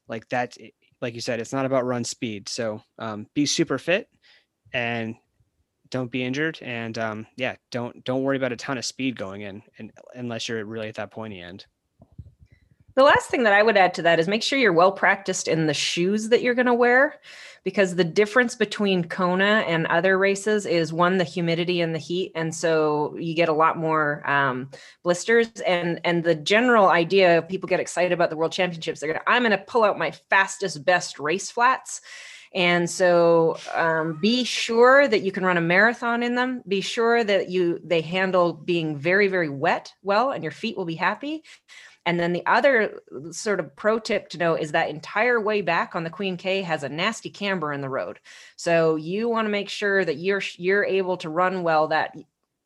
[0.08, 0.56] like that
[1.02, 2.48] like you said it's not about run speed.
[2.48, 4.08] So um, be super fit
[4.72, 5.16] and
[5.92, 9.42] don't be injured and um, yeah don't don't worry about a ton of speed going
[9.42, 11.66] in and unless you're really at that pointy end.
[12.94, 15.48] The last thing that I would add to that is make sure you're well practiced
[15.48, 17.20] in the shoes that you're going to wear
[17.64, 22.32] because the difference between Kona and other races is one the humidity and the heat
[22.34, 24.70] and so you get a lot more um,
[25.02, 29.20] blisters and and the general idea people get excited about the world championships they're going
[29.20, 32.00] to I'm going to pull out my fastest best race flats
[32.54, 37.22] and so um, be sure that you can run a marathon in them be sure
[37.24, 41.42] that you they handle being very very wet well and your feet will be happy
[42.04, 43.00] and then the other
[43.30, 46.62] sort of pro tip to know is that entire way back on the Queen K
[46.62, 48.18] has a nasty camber in the road.
[48.56, 52.16] So you want to make sure that you're you're able to run well that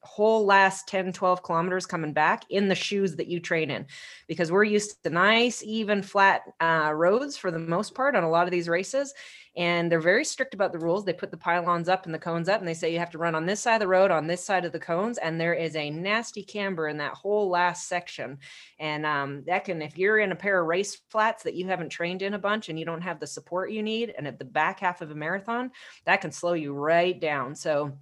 [0.07, 3.87] whole last 10 12 kilometers coming back in the shoes that you train in.
[4.27, 8.31] Because we're used to nice even flat uh, roads for the most part on a
[8.31, 9.13] lot of these races
[9.57, 11.05] and they're very strict about the rules.
[11.05, 13.19] They put the pylons up and the cones up and they say you have to
[13.19, 15.55] run on this side of the road on this side of the cones and there
[15.55, 18.39] is a nasty camber in that whole last section.
[18.79, 21.89] And um, that can if you're in a pair of race flats that you haven't
[21.89, 24.45] trained in a bunch and you don't have the support you need and at the
[24.45, 25.71] back half of a marathon
[26.05, 27.55] that can slow you right down.
[27.55, 27.97] So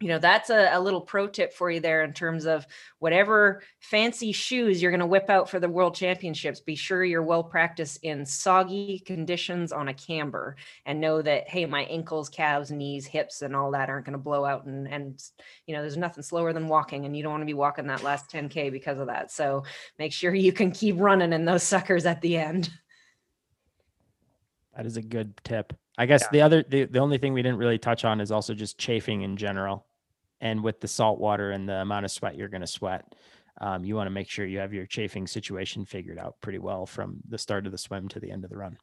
[0.00, 2.64] you know that's a, a, little pro tip for you there in terms of
[3.00, 7.22] whatever fancy shoes you're going to whip out for the world championships be sure you're
[7.22, 10.54] well practiced in soggy conditions on a camber
[10.86, 14.18] and know that hey my ankles calves knees hips and all that aren't going to
[14.18, 15.22] blow out and and
[15.66, 18.02] you know there's nothing slower than walking and you don't want to be walking that
[18.02, 19.30] last 10k because of that.
[19.30, 19.64] So
[19.98, 22.70] make sure you can keep running in those suckers at the end.
[24.76, 25.72] That is a good tip.
[25.96, 26.28] I guess yeah.
[26.32, 29.22] the other the, the only thing we didn't really touch on is also just chafing
[29.22, 29.87] in general
[30.40, 33.14] and with the salt water and the amount of sweat you're going to sweat
[33.60, 36.86] um, you want to make sure you have your chafing situation figured out pretty well
[36.86, 38.76] from the start of the swim to the end of the run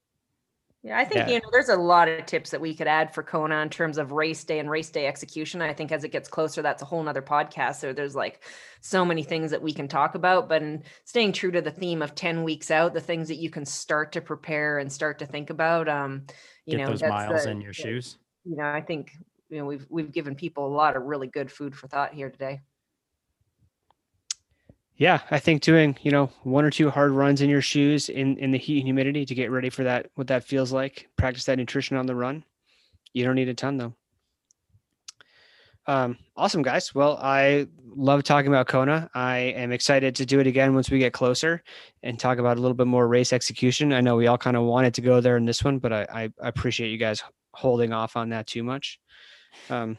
[0.86, 1.34] yeah, I think yeah.
[1.34, 3.98] you know there's a lot of tips that we could add for Kona in terms
[3.98, 5.60] of race day and race day execution.
[5.60, 7.78] I think as it gets closer, that's a whole nother podcast.
[7.78, 8.44] So there's like
[8.82, 10.48] so many things that we can talk about.
[10.48, 13.50] But in staying true to the theme of 10 weeks out, the things that you
[13.50, 15.90] can start to prepare and start to think about.
[15.90, 16.28] Um,
[16.68, 18.20] you Get know, those miles the, in your shoes.
[18.44, 19.12] You know, I think
[19.50, 22.30] you know we've we've given people a lot of really good food for thought here
[22.30, 22.62] today.
[24.98, 28.38] Yeah, I think doing you know one or two hard runs in your shoes in
[28.38, 31.10] in the heat and humidity to get ready for that what that feels like.
[31.18, 32.44] Practice that nutrition on the run.
[33.14, 33.94] You don't need a ton though.
[35.88, 36.96] Um, awesome guys.
[36.96, 39.10] Well, I love talking about Kona.
[39.14, 41.62] I am excited to do it again once we get closer
[42.02, 43.94] and talk about a little bit more race execution.
[43.94, 46.08] I know we all kind of wanted to go there in this one, but I,
[46.12, 47.24] I appreciate you guys
[47.54, 49.00] holding off on that too much.
[49.70, 49.98] Um,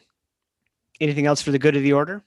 [0.99, 2.23] anything else for the good of the order?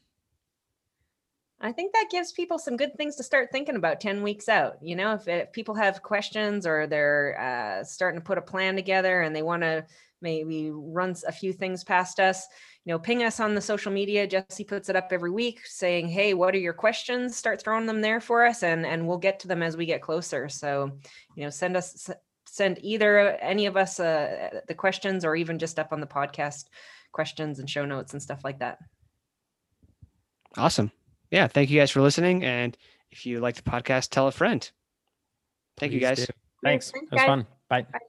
[1.62, 4.78] I think that gives people some good things to start thinking about 10 weeks out.
[4.80, 8.76] You know, if, if people have questions or they're uh, starting to put a plan
[8.76, 9.84] together and they want to
[10.22, 12.46] maybe run a few things past us,
[12.84, 14.26] you know, ping us on the social media.
[14.26, 17.36] Jesse puts it up every week saying, Hey, what are your questions?
[17.36, 20.00] Start throwing them there for us and, and we'll get to them as we get
[20.00, 20.48] closer.
[20.48, 20.92] So,
[21.34, 22.08] you know, send us,
[22.46, 26.64] send either any of us uh, the questions or even just up on the podcast
[27.12, 28.78] questions and show notes and stuff like that.
[30.56, 30.90] Awesome.
[31.30, 31.46] Yeah.
[31.46, 32.44] Thank you guys for listening.
[32.44, 32.76] And
[33.10, 34.68] if you like the podcast, tell a friend.
[35.76, 36.18] Thank Please you guys.
[36.18, 36.32] Do.
[36.62, 36.90] Thanks.
[36.90, 37.08] Thanks.
[37.10, 37.46] It was fun.
[37.68, 37.82] Bye.
[37.82, 38.00] Bye.